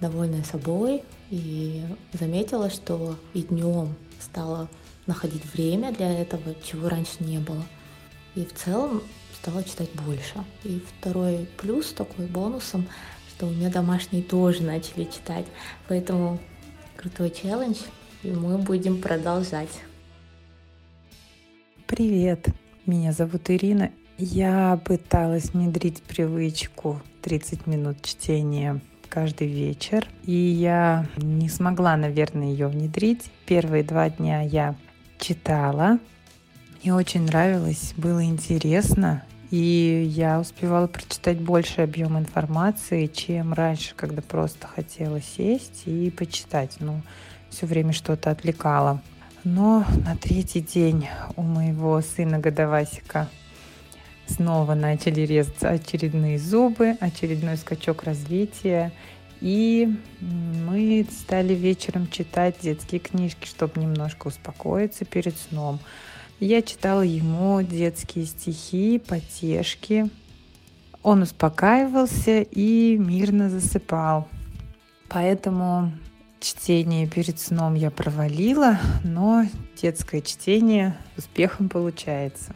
довольная 0.01 0.45
собой, 0.45 1.03
и 1.31 1.83
заметила, 2.13 2.71
что 2.71 3.17
и 3.35 3.43
днем 3.43 3.95
стала 4.21 4.69
находить 5.07 5.45
время 5.53 5.93
для 5.93 6.21
этого, 6.21 6.55
чего 6.63 6.89
раньше 6.89 7.17
не 7.21 7.39
было. 7.39 7.63
И 8.35 8.45
в 8.45 8.55
целом 8.55 9.03
стала 9.41 9.65
читать 9.65 9.91
больше. 10.07 10.45
И 10.65 10.83
второй 10.99 11.49
плюс 11.57 11.93
такой 11.93 12.27
бонусом, 12.27 12.87
что 13.31 13.47
у 13.47 13.51
меня 13.51 13.71
домашние 13.71 14.23
тоже 14.23 14.63
начали 14.63 15.05
читать. 15.05 15.47
Поэтому 15.89 16.39
крутой 16.97 17.31
челлендж, 17.31 17.79
и 18.23 18.31
мы 18.31 18.59
будем 18.59 19.01
продолжать. 19.01 19.81
Привет, 21.87 22.49
меня 22.87 23.13
зовут 23.13 23.51
Ирина. 23.51 23.91
Я 24.23 24.79
пыталась 24.85 25.55
внедрить 25.55 26.03
привычку 26.03 27.01
30 27.23 27.67
минут 27.67 28.03
чтения 28.03 28.83
каждый 29.09 29.47
вечер. 29.47 30.07
И 30.25 30.35
я 30.35 31.07
не 31.17 31.49
смогла, 31.49 31.97
наверное, 31.97 32.49
ее 32.49 32.69
внедрить. 32.69 33.31
Первые 33.47 33.83
два 33.83 34.11
дня 34.11 34.43
я 34.43 34.75
читала. 35.19 35.99
И 36.83 36.91
очень 36.91 37.23
нравилось, 37.23 37.95
было 37.97 38.23
интересно. 38.23 39.25
И 39.51 40.07
я 40.15 40.39
успевала 40.39 40.87
прочитать 40.87 41.41
больше 41.41 41.81
объем 41.81 42.19
информации, 42.19 43.07
чем 43.07 43.55
раньше, 43.55 43.95
когда 43.97 44.21
просто 44.21 44.67
хотела 44.67 45.23
сесть 45.23 45.85
и 45.87 46.11
почитать. 46.11 46.77
Ну, 46.79 47.01
все 47.49 47.65
время 47.65 47.95
что-то 47.95 48.31
отвлекало. 48.31 49.01
Но 49.45 49.87
на 50.05 50.15
третий 50.15 50.61
день 50.61 51.09
у 51.37 51.43
моего 51.43 52.03
сына 52.03 52.39
Годовасика 52.39 53.27
снова 54.31 54.75
начали 54.75 55.23
резаться 55.23 55.71
очередные 55.71 56.39
зубы, 56.39 56.97
очередной 57.01 57.57
скачок 57.57 58.05
развития. 58.05 58.93
И 59.41 59.89
мы 60.21 61.07
стали 61.11 61.55
вечером 61.55 62.09
читать 62.11 62.57
детские 62.63 63.01
книжки, 63.01 63.47
чтобы 63.47 63.81
немножко 63.81 64.29
успокоиться 64.29 65.05
перед 65.05 65.37
сном. 65.37 65.81
Я 66.41 66.63
читала 66.63 67.03
ему 67.03 67.63
детские 67.63 68.27
стихи, 68.27 68.99
потешки. 68.99 70.11
Он 71.03 71.23
успокаивался 71.23 72.43
и 72.43 72.97
мирно 72.99 73.51
засыпал. 73.51 74.29
Поэтому 75.09 75.93
чтение 76.41 77.07
перед 77.07 77.41
сном 77.41 77.75
я 77.75 77.91
провалила, 77.91 78.79
но 79.05 79.45
детское 79.81 80.23
чтение 80.23 80.97
успехом 81.17 81.69
получается. 81.69 82.55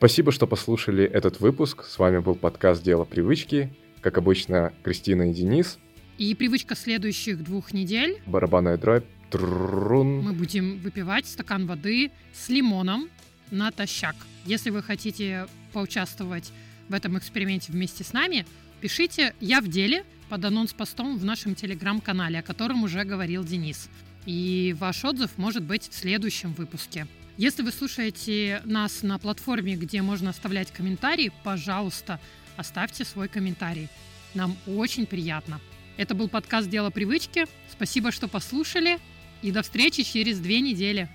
Спасибо, 0.00 0.32
что 0.32 0.46
послушали 0.46 1.04
этот 1.04 1.40
выпуск. 1.40 1.84
С 1.84 1.98
вами 1.98 2.20
был 2.20 2.34
подкаст 2.34 2.82
«Дело 2.82 3.04
привычки». 3.04 3.70
Как 4.00 4.16
обычно, 4.16 4.72
Кристина 4.82 5.30
и 5.30 5.34
Денис. 5.34 5.78
И 6.16 6.34
привычка 6.34 6.74
следующих 6.74 7.44
двух 7.44 7.74
недель. 7.74 8.18
Барабанная 8.24 8.78
дробь. 8.78 9.04
Трун. 9.28 10.22
Мы 10.22 10.32
будем 10.32 10.78
выпивать 10.78 11.26
стакан 11.26 11.66
воды 11.66 12.12
с 12.32 12.48
лимоном 12.48 13.10
натощак. 13.50 14.16
Если 14.46 14.70
вы 14.70 14.82
хотите 14.82 15.46
поучаствовать 15.74 16.50
в 16.88 16.94
этом 16.94 17.18
эксперименте 17.18 17.70
вместе 17.70 18.02
с 18.02 18.14
нами, 18.14 18.46
пишите 18.80 19.34
«Я 19.38 19.60
в 19.60 19.68
деле» 19.68 20.04
под 20.30 20.42
анонс-постом 20.42 21.18
в 21.18 21.26
нашем 21.26 21.54
телеграм-канале, 21.54 22.38
о 22.38 22.42
котором 22.42 22.84
уже 22.84 23.04
говорил 23.04 23.44
Денис. 23.44 23.90
И 24.24 24.74
ваш 24.80 25.04
отзыв 25.04 25.36
может 25.36 25.62
быть 25.62 25.90
в 25.90 25.94
следующем 25.94 26.54
выпуске. 26.54 27.06
Если 27.36 27.62
вы 27.62 27.72
слушаете 27.72 28.60
нас 28.64 29.02
на 29.02 29.18
платформе, 29.18 29.76
где 29.76 30.02
можно 30.02 30.30
оставлять 30.30 30.70
комментарии, 30.70 31.32
пожалуйста, 31.42 32.20
оставьте 32.56 33.04
свой 33.04 33.28
комментарий. 33.28 33.88
Нам 34.34 34.56
очень 34.66 35.06
приятно. 35.06 35.60
Это 35.96 36.14
был 36.14 36.28
подкаст 36.28 36.68
«Дело 36.68 36.90
привычки». 36.90 37.46
Спасибо, 37.70 38.12
что 38.12 38.28
послушали. 38.28 38.98
И 39.42 39.52
до 39.52 39.62
встречи 39.62 40.02
через 40.02 40.38
две 40.38 40.60
недели. 40.60 41.08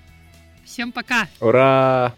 Всем 0.64 0.90
пока! 0.90 1.28
Ура! 1.40 2.14